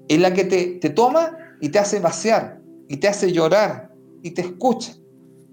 [0.07, 2.60] es la que te, te toma y te hace vaciar,
[2.91, 3.89] y te hace llorar
[4.21, 4.93] y te escucha.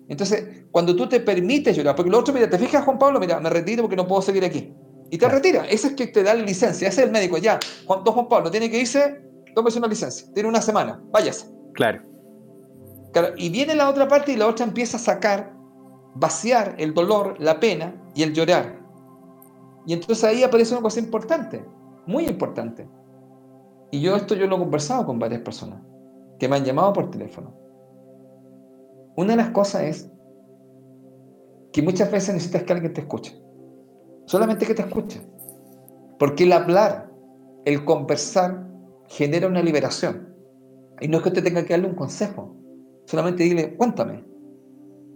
[0.08, 3.38] Entonces, cuando tú te permites llorar, porque lo otro, mira, te fijas, Juan Pablo, mira,
[3.38, 4.74] me retiro porque no puedo seguir aquí.
[5.08, 5.64] Y te retira.
[5.68, 7.38] Ese es que te da la licencia, ese es el médico.
[7.38, 9.22] Ya, Juan, Juan Pablo tiene que irse,
[9.54, 10.26] tómese una licencia.
[10.34, 11.46] Tiene una semana, váyase.
[11.74, 12.02] Claro.
[13.12, 13.34] claro.
[13.36, 15.54] Y viene la otra parte y la otra empieza a sacar,
[16.16, 18.80] vaciar el dolor, la pena y el llorar.
[19.86, 21.64] Y entonces ahí aparece una cosa importante,
[22.04, 22.88] muy importante.
[23.92, 25.87] Y yo esto yo lo he conversado con varias personas.
[26.38, 27.54] Que me han llamado por teléfono.
[29.16, 30.10] Una de las cosas es
[31.72, 33.40] que muchas veces necesitas que alguien te escuche.
[34.26, 35.20] Solamente que te escuche.
[36.18, 37.10] Porque el hablar,
[37.64, 38.66] el conversar,
[39.08, 40.34] genera una liberación.
[41.00, 42.56] Y no es que usted tenga que darle un consejo.
[43.06, 44.24] Solamente dile, cuéntame.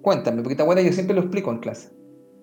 [0.03, 1.93] Cuéntame, porque esta buena yo siempre lo explico en clase.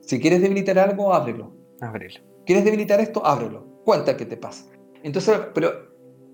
[0.01, 1.53] Si quieres debilitar algo, ábrelo.
[1.81, 2.19] Ábrelo.
[2.45, 3.25] ¿Quieres debilitar esto?
[3.25, 3.81] Ábrelo.
[3.83, 4.65] Cuenta qué te pasa.
[5.03, 5.71] Entonces, pero,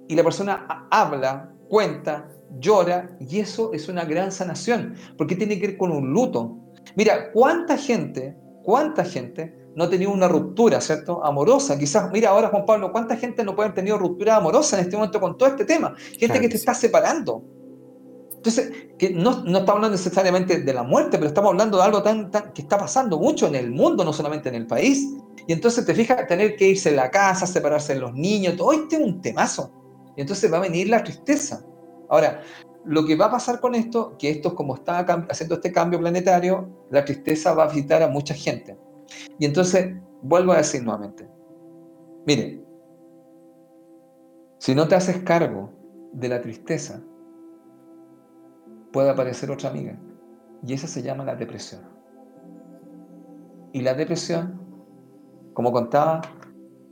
[0.08, 2.30] y la persona habla, cuenta,
[2.60, 6.58] llora, y eso es una gran sanación, porque tiene que ver con un luto.
[6.96, 11.24] Mira, ¿cuánta gente, cuánta gente no ha tenido una ruptura, ¿cierto?
[11.24, 11.78] Amorosa.
[11.78, 14.96] Quizás, mira ahora Juan Pablo, ¿cuánta gente no puede haber tenido ruptura amorosa en este
[14.96, 15.94] momento con todo este tema?
[16.18, 17.44] Gente que te está separando.
[18.36, 22.04] Entonces, que no, no, estamos hablando necesariamente de la muerte, pero estamos hablando de algo
[22.04, 25.06] tan, que está pasando mucho en el mundo, no solamente en el país.
[25.48, 28.72] Y entonces te fijas, tener que irse de la casa, separarse de los niños, todo
[28.72, 29.72] este es un temazo.
[30.16, 31.66] Y entonces va a venir la tristeza.
[32.10, 32.42] Ahora,
[32.86, 35.00] lo que va a pasar con esto, que esto como está
[35.30, 38.78] haciendo este cambio planetario, la tristeza va a visitar a mucha gente.
[39.40, 41.28] Y entonces, vuelvo a decir nuevamente,
[42.26, 42.64] mire,
[44.60, 45.72] si no te haces cargo
[46.14, 47.02] de la tristeza,
[48.92, 50.00] puede aparecer otra amiga.
[50.66, 51.82] Y esa se llama la depresión.
[53.74, 54.60] Y la depresión,
[55.54, 56.22] como contaba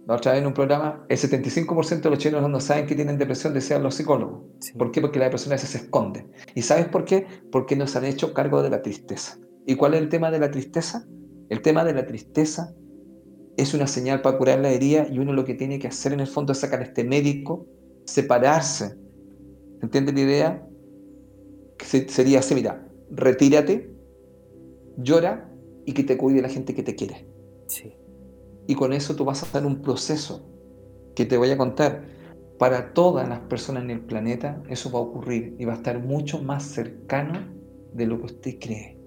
[0.05, 3.17] la otra vez en un programa, el 75% de los chilenos no saben que tienen
[3.17, 4.43] depresión, decían los psicólogos.
[4.77, 4.99] ¿Por qué?
[4.99, 6.27] Porque la depresión a veces se esconde.
[6.55, 7.25] ¿Y sabes por qué?
[7.51, 9.39] Porque no se han hecho cargo de la tristeza.
[9.65, 11.07] ¿Y cuál es el tema de la tristeza?
[11.49, 12.75] El tema de la tristeza
[13.55, 16.19] es una señal para curar la herida y uno lo que tiene que hacer en
[16.19, 17.65] el fondo es sacar a este médico,
[18.05, 18.97] separarse.
[19.81, 20.67] ¿Entiendes la idea?
[21.77, 23.89] Que sería así, mira, retírate,
[24.97, 25.49] llora
[25.85, 27.25] y que te cuide la gente que te quiere.
[27.67, 27.95] Sí.
[28.67, 30.49] Y con eso tú vas a hacer un proceso
[31.15, 32.05] que te voy a contar.
[32.59, 35.99] Para todas las personas en el planeta eso va a ocurrir y va a estar
[35.99, 37.39] mucho más cercano
[37.93, 38.99] de lo que usted cree.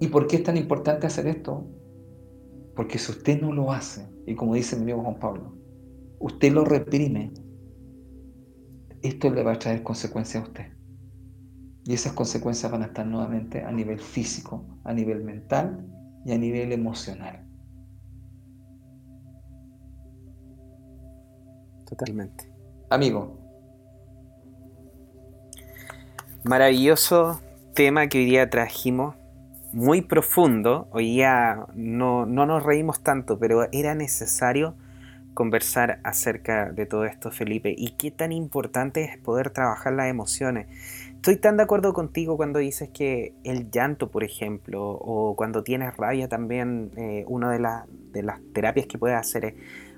[0.00, 1.66] ¿Y por qué es tan importante hacer esto?
[2.74, 5.56] Porque si usted no lo hace, y como dice mi amigo Juan Pablo,
[6.18, 7.32] usted lo reprime,
[9.02, 10.72] esto le va a traer consecuencias a usted.
[11.84, 15.86] Y esas consecuencias van a estar nuevamente a nivel físico, a nivel mental
[16.24, 17.46] y a nivel emocional.
[21.86, 22.50] Totalmente.
[22.90, 23.38] Amigo.
[26.44, 27.40] Maravilloso
[27.74, 29.16] tema que hoy día trajimos
[29.72, 30.88] muy profundo.
[30.92, 34.74] Hoy día no, no nos reímos tanto, pero era necesario
[35.34, 40.68] conversar acerca de todo esto, Felipe, y qué tan importante es poder trabajar las emociones.
[41.14, 45.96] Estoy tan de acuerdo contigo cuando dices que el llanto, por ejemplo, o cuando tienes
[45.96, 47.58] rabia también, eh, una de,
[48.12, 49.54] de las terapias que puedes hacer es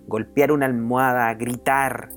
[0.06, 2.10] golpear una almohada, gritar,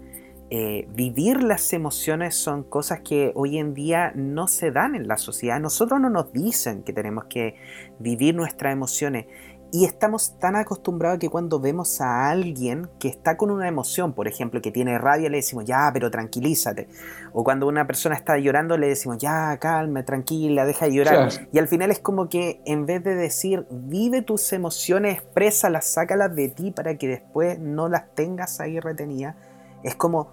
[0.51, 5.17] eh, vivir las emociones son cosas que hoy en día no se dan en la
[5.17, 5.59] sociedad.
[5.59, 7.55] Nosotros no nos dicen que tenemos que
[7.99, 9.27] vivir nuestras emociones.
[9.71, 14.27] Y estamos tan acostumbrados que cuando vemos a alguien que está con una emoción, por
[14.27, 16.87] ejemplo, que tiene rabia, le decimos, ya, pero tranquilízate.
[17.33, 21.29] O cuando una persona está llorando, le decimos, ya, calma, tranquila, deja de llorar.
[21.51, 26.35] Y al final es como que en vez de decir, vive tus emociones, exprésalas, sácalas
[26.35, 29.35] de ti para que después no las tengas ahí retenidas,
[29.83, 30.29] es como,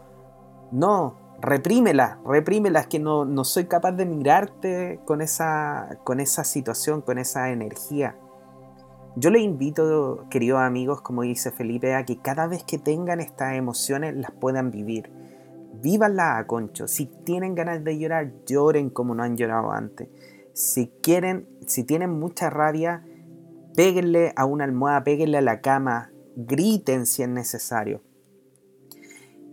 [0.73, 6.43] no, reprímela, reprímela, es que no, no soy capaz de mirarte con esa, con esa
[6.45, 8.17] situación, con esa energía.
[9.17, 13.55] Yo le invito, queridos amigos, como dice Felipe, a que cada vez que tengan estas
[13.55, 15.11] emociones las puedan vivir.
[15.83, 16.87] Vívanlas a concho.
[16.87, 20.09] Si tienen ganas de llorar, lloren como no han llorado antes.
[20.53, 23.05] Si quieren, si tienen mucha rabia,
[23.75, 28.03] péguenle a una almohada, péguenle a la cama, griten si es necesario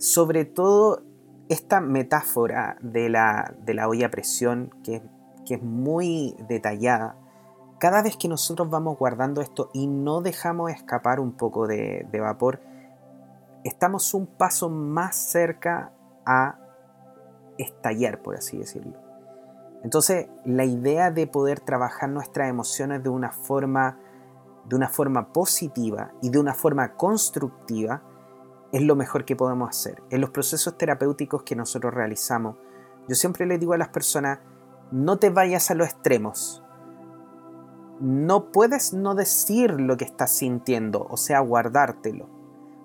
[0.03, 1.01] sobre todo
[1.47, 5.01] esta metáfora de la, de la olla presión, que,
[5.49, 7.15] es muy detallada,
[7.83, 12.61] cada vez que nosotros vamos guardando esto y no dejamos escapar un poco de, vapor,
[13.65, 15.91] estamos un paso más cerca
[16.25, 16.59] a
[17.57, 18.97] estallar, por así decirlo.
[19.83, 23.99] Entonces, la idea de poder trabajar nuestras emociones de una forma,
[24.63, 28.01] de una forma positiva y de una forma constructiva
[28.71, 30.01] es lo mejor que podemos hacer.
[30.09, 32.55] En los procesos terapéuticos que nosotros realizamos,
[33.09, 34.39] yo siempre le digo a las personas,
[34.89, 36.62] no te vayas a los extremos.
[37.99, 42.27] No puedes no decir lo que estás sintiendo, o sea, guardártelo.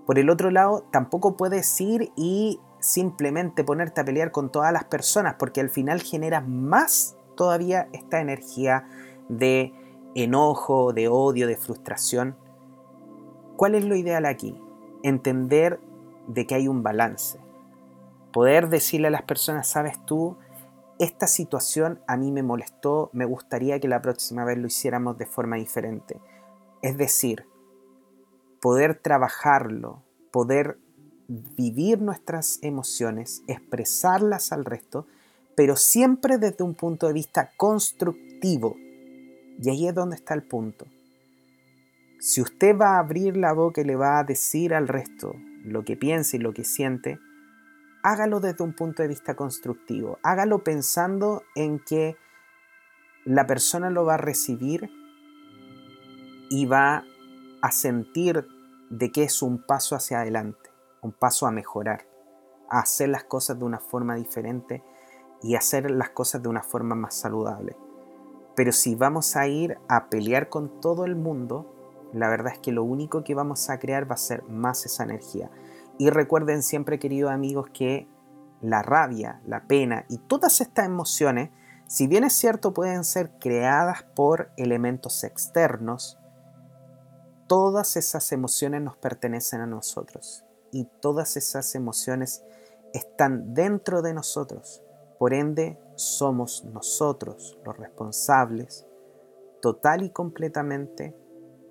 [0.06, 4.84] Por el otro lado, tampoco puedes ir y simplemente ponerte a pelear con todas las
[4.84, 8.88] personas, porque al final generas más todavía esta energía
[9.28, 9.72] de
[10.14, 12.36] enojo, de odio, de frustración.
[13.56, 14.60] ¿Cuál es lo ideal aquí?
[15.02, 15.80] entender
[16.26, 17.38] de que hay un balance.
[18.32, 20.36] Poder decirle a las personas, sabes tú,
[20.98, 25.26] esta situación a mí me molestó, me gustaría que la próxima vez lo hiciéramos de
[25.26, 26.20] forma diferente.
[26.82, 27.46] Es decir,
[28.60, 30.78] poder trabajarlo, poder
[31.28, 35.06] vivir nuestras emociones, expresarlas al resto,
[35.54, 38.76] pero siempre desde un punto de vista constructivo.
[39.60, 40.86] Y ahí es donde está el punto.
[42.20, 45.34] Si usted va a abrir la boca y le va a decir al resto
[45.64, 47.18] lo que piensa y lo que siente,
[48.02, 50.18] hágalo desde un punto de vista constructivo.
[50.22, 52.16] Hágalo pensando en que
[53.24, 54.90] la persona lo va a recibir
[56.50, 57.04] y va
[57.60, 58.46] a sentir
[58.90, 60.70] de que es un paso hacia adelante,
[61.02, 62.06] un paso a mejorar,
[62.70, 64.82] a hacer las cosas de una forma diferente
[65.42, 67.76] y hacer las cosas de una forma más saludable.
[68.56, 71.74] Pero si vamos a ir a pelear con todo el mundo,
[72.12, 75.04] la verdad es que lo único que vamos a crear va a ser más esa
[75.04, 75.50] energía.
[75.98, 78.08] Y recuerden siempre, queridos amigos, que
[78.60, 81.50] la rabia, la pena y todas estas emociones,
[81.86, 86.18] si bien es cierto, pueden ser creadas por elementos externos,
[87.48, 92.44] todas esas emociones nos pertenecen a nosotros y todas esas emociones
[92.92, 94.82] están dentro de nosotros.
[95.18, 98.86] Por ende, somos nosotros los responsables
[99.60, 101.16] total y completamente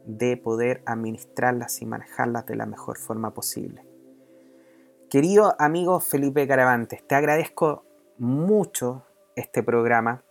[0.05, 3.86] de poder administrarlas y manejarlas de la mejor forma posible.
[5.09, 7.85] Querido amigo Felipe Caravantes, te agradezco
[8.17, 9.05] mucho
[9.37, 10.25] este programa.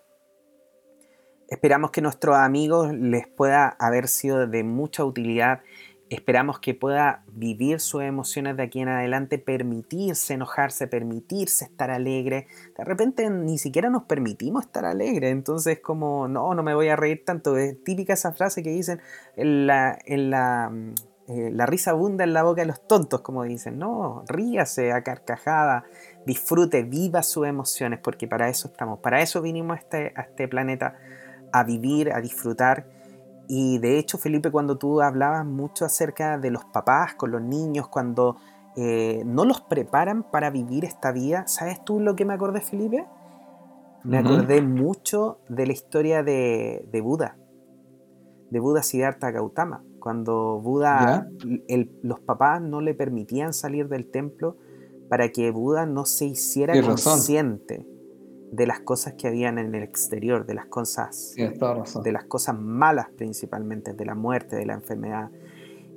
[1.49, 5.63] Esperamos que nuestros amigos les pueda haber sido de mucha utilidad.
[6.11, 12.47] Esperamos que pueda vivir sus emociones de aquí en adelante, permitirse enojarse, permitirse estar alegre.
[12.77, 16.97] De repente ni siquiera nos permitimos estar alegres, entonces como, no, no me voy a
[16.97, 17.57] reír tanto.
[17.57, 19.01] Es típica esa frase que dicen
[19.37, 20.95] en la, en la mm,
[21.29, 23.79] eh, la risa abunda en la boca de los tontos, como dicen.
[23.79, 25.85] No, ríase a carcajada,
[26.25, 30.47] disfrute, viva sus emociones, porque para eso estamos, para eso vinimos a este, a este
[30.47, 30.97] planeta,
[31.53, 32.87] a vivir, a disfrutar.
[33.49, 37.89] Y de hecho, Felipe, cuando tú hablabas mucho acerca de los papás con los niños,
[37.89, 38.37] cuando
[38.77, 43.05] eh, no los preparan para vivir esta vida, ¿sabes tú lo que me acordé, Felipe?
[44.05, 47.37] Me acordé mucho de la historia de, de Buda,
[48.51, 51.29] de Buda Siddhartha Gautama cuando Buda,
[52.03, 54.57] los papás no le permitían salir del templo
[55.09, 57.85] para que Buda no se hiciera consciente
[58.53, 63.09] de las cosas que habían en el exterior, de las cosas, de las cosas malas
[63.17, 65.33] principalmente, de la muerte, de la enfermedad.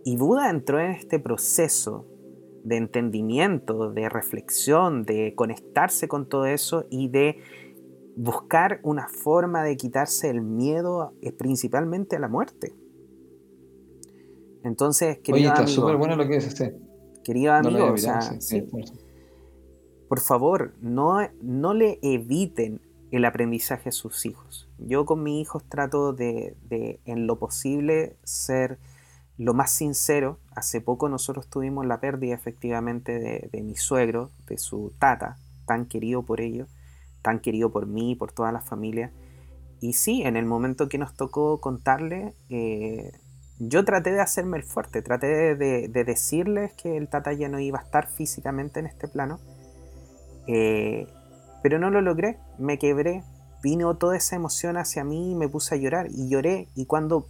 [0.04, 2.08] Y Buda entró en este proceso
[2.64, 7.38] de entendimiento, de reflexión, de conectarse con todo eso y de
[8.16, 12.74] buscar una forma de quitarse el miedo eh, principalmente a la muerte.
[14.64, 16.76] Entonces, querido Oye, está súper bueno lo que dice usted.
[17.24, 17.94] Querido amigo,
[20.08, 22.82] por favor, no, no le eviten
[23.12, 24.68] el aprendizaje a sus hijos.
[24.80, 26.56] Yo con mis hijos trato de,
[27.06, 28.80] en lo posible, ser
[29.38, 30.40] lo más sincero.
[30.56, 35.86] Hace poco nosotros tuvimos la pérdida efectivamente de, de mi suegro, de su tata, tan
[35.86, 36.68] querido por ellos,
[37.22, 39.12] tan querido por mí, por toda la familia.
[39.80, 43.12] Y sí, en el momento que nos tocó contarle, eh,
[43.60, 47.80] yo traté de hacerme el fuerte, traté de, decirles que el Tata ya no iba
[47.80, 49.40] a estar físicamente en este plano,
[50.48, 51.08] eh,
[51.62, 53.22] pero no lo logré, me quebré,
[53.62, 57.28] vino toda esa emoción hacia mí y me puse a llorar y lloré y cuando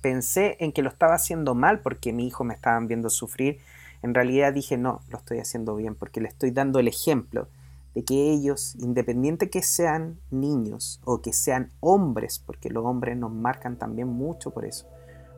[0.00, 3.58] pensé en que lo estaba haciendo mal porque mi hijo me estaban viendo sufrir,
[4.02, 7.48] en realidad dije no, lo estoy haciendo bien porque le estoy dando el ejemplo
[7.96, 13.32] de que ellos, independiente que sean niños o que sean hombres, porque los hombres nos
[13.32, 14.86] marcan también mucho por eso,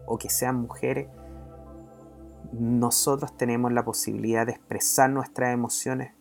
[0.09, 1.09] o que sean mujeres,
[2.53, 6.13] nosotros tenemos la posibilidad de expresar nuestras emociones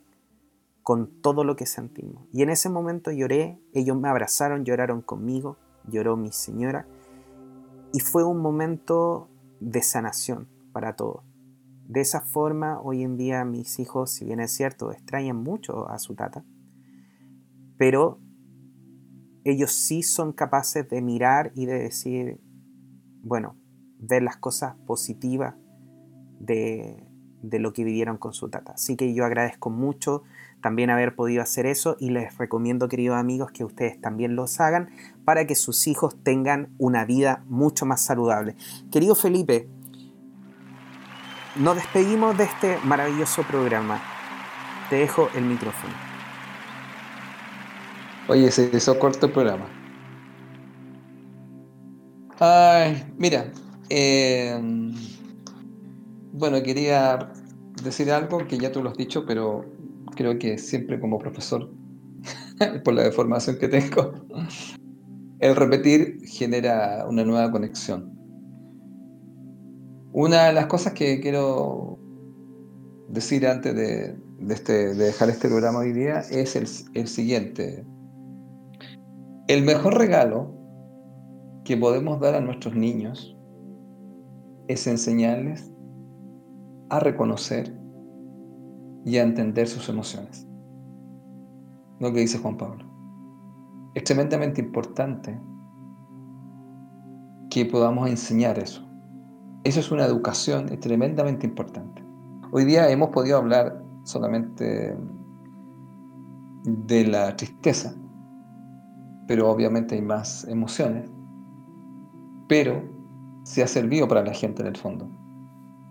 [0.83, 2.27] con todo lo que sentimos.
[2.31, 6.88] Y en ese momento lloré, ellos me abrazaron, lloraron conmigo, lloró mi señora,
[7.93, 9.29] y fue un momento
[9.59, 11.23] de sanación para todos.
[11.88, 15.99] De esa forma, hoy en día mis hijos, si bien es cierto, extrañan mucho a
[15.99, 16.43] su tata,
[17.77, 18.19] pero
[19.45, 22.41] ellos sí son capaces de mirar y de decir,
[23.23, 23.55] bueno,
[23.99, 25.55] ver las cosas positivas
[26.39, 27.03] de,
[27.41, 28.73] lo que vivieron con su tata.
[28.73, 30.23] Así que yo agradezco mucho
[30.61, 34.89] también haber podido hacer eso y les recomiendo, queridos amigos, que ustedes también los hagan
[35.23, 38.55] para que sus hijos tengan una vida mucho más saludable.
[38.91, 39.67] Querido Felipe,
[41.55, 44.01] nos despedimos de este maravilloso programa.
[44.89, 45.93] Te dejo el micrófono.
[48.27, 49.65] Oye, se hizo corto el programa.
[52.39, 53.47] Ay, mira,
[53.89, 54.59] eh,
[56.33, 57.31] bueno, quería
[57.83, 59.65] decir algo que ya tú lo has dicho, pero
[60.15, 61.71] creo que siempre como profesor,
[62.83, 64.13] por la deformación que tengo,
[65.39, 68.13] el repetir genera una nueva conexión.
[70.13, 71.99] Una de las cosas que quiero
[73.09, 74.17] decir antes de,
[74.49, 77.85] este, dejar este programa hoy día es el siguiente.
[79.47, 80.53] El mejor regalo
[81.63, 83.36] que podemos dar a nuestros niños
[84.68, 85.72] es enseñarles
[86.89, 87.78] a reconocer
[89.05, 90.47] y a entender sus emociones.
[91.99, 92.86] Lo que dice Juan Pablo.
[93.95, 95.39] Es tremendamente importante
[97.49, 98.88] que podamos enseñar eso.
[99.63, 102.03] Eso es una educación es tremendamente importante.
[102.51, 104.95] Hoy día hemos podido hablar solamente
[106.63, 107.95] de la tristeza,
[109.28, 111.09] pero obviamente hay más emociones.
[112.47, 112.96] Pero
[113.47, 115.09] se ha servido para la gente en el fondo,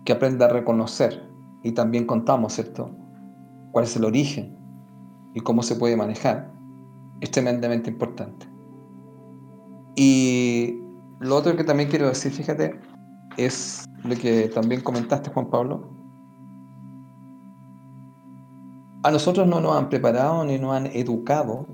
[0.05, 1.27] que aprenda a reconocer
[1.63, 2.95] y también contamos, ¿cierto?
[3.71, 4.55] ¿Cuál es el origen
[5.33, 6.55] y cómo se puede manejar?
[7.21, 8.47] es tremendamente importante.
[9.95, 10.79] Y
[11.19, 12.79] lo otro que también quiero decir, fíjate,
[13.37, 15.89] es lo que también comentaste, Juan Pablo.
[19.03, 21.65] A nosotros no nos han preparado ni nos han educado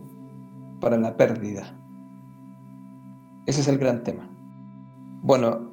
[0.79, 1.77] para la pérdida.
[3.45, 4.29] Ese es el gran tema.
[5.21, 5.72] Bueno,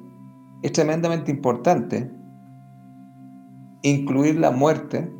[0.61, 2.11] es tremendamente importante
[3.83, 5.11] incluir la muerte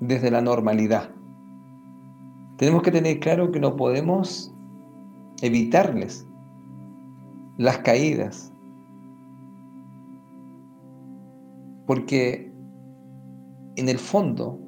[0.00, 1.10] desde la normalidad.
[2.58, 4.54] Tenemos que tener claro que no podemos
[5.42, 6.26] evitarles
[7.58, 8.52] las caídas.
[11.86, 12.52] Porque
[13.76, 14.60] en el fondo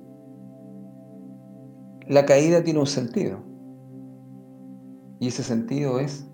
[2.08, 3.38] la caída tiene un sentido.
[5.20, 6.30] Y ese sentido es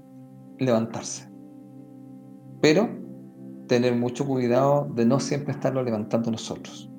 [0.58, 1.30] levantarse.
[2.60, 3.01] Pero
[3.68, 6.90] tener mucho cuidado de no siempre estarlo levantando nosotros.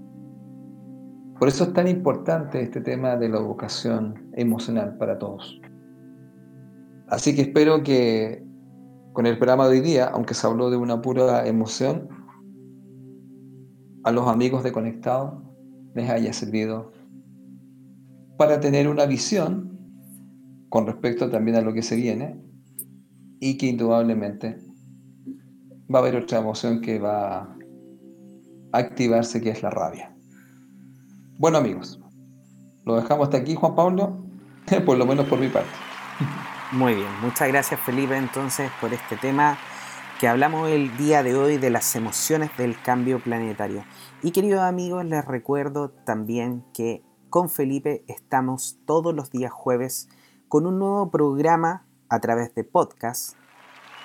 [1.39, 5.59] Por eso es tan importante este tema de la educación emocional para todos.
[7.07, 8.45] Así que espero que
[9.11, 12.07] con el programa de hoy día, aunque se habló de una pura emoción,
[14.03, 15.43] a los amigos de Conectado
[15.93, 16.91] les haya servido
[18.37, 19.77] para tener una visión
[20.69, 22.41] con respecto también a lo que se viene
[23.39, 24.57] y que indudablemente
[25.93, 30.15] va a haber otra emoción que va a activarse que es la rabia.
[31.37, 31.99] Bueno amigos,
[32.85, 34.23] lo dejamos hasta aquí Juan Pablo,
[34.85, 35.71] por lo menos por mi parte.
[36.71, 39.57] Muy bien, muchas gracias Felipe entonces por este tema
[40.19, 43.83] que hablamos el día de hoy de las emociones del cambio planetario.
[44.21, 50.07] Y queridos amigos, les recuerdo también que con Felipe estamos todos los días jueves
[50.47, 53.35] con un nuevo programa a través de podcast,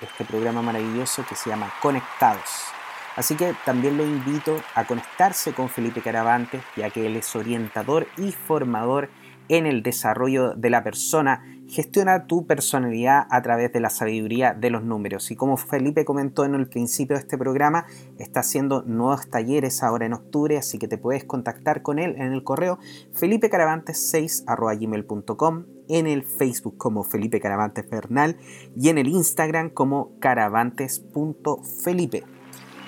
[0.01, 2.69] este programa maravilloso que se llama Conectados.
[3.15, 8.07] Así que también lo invito a conectarse con Felipe Caravantes, ya que él es orientador
[8.17, 9.09] y formador
[9.49, 11.43] en el desarrollo de la persona.
[11.67, 15.29] Gestiona tu personalidad a través de la sabiduría de los números.
[15.29, 17.85] Y como Felipe comentó en el principio de este programa,
[18.17, 22.33] está haciendo nuevos talleres ahora en octubre, así que te puedes contactar con él en
[22.33, 22.79] el correo
[23.13, 28.37] felipecaravantes6.gmail.com, en el Facebook como Felipe Caravantes Bernal
[28.75, 32.23] y en el Instagram como caravantes.felipe.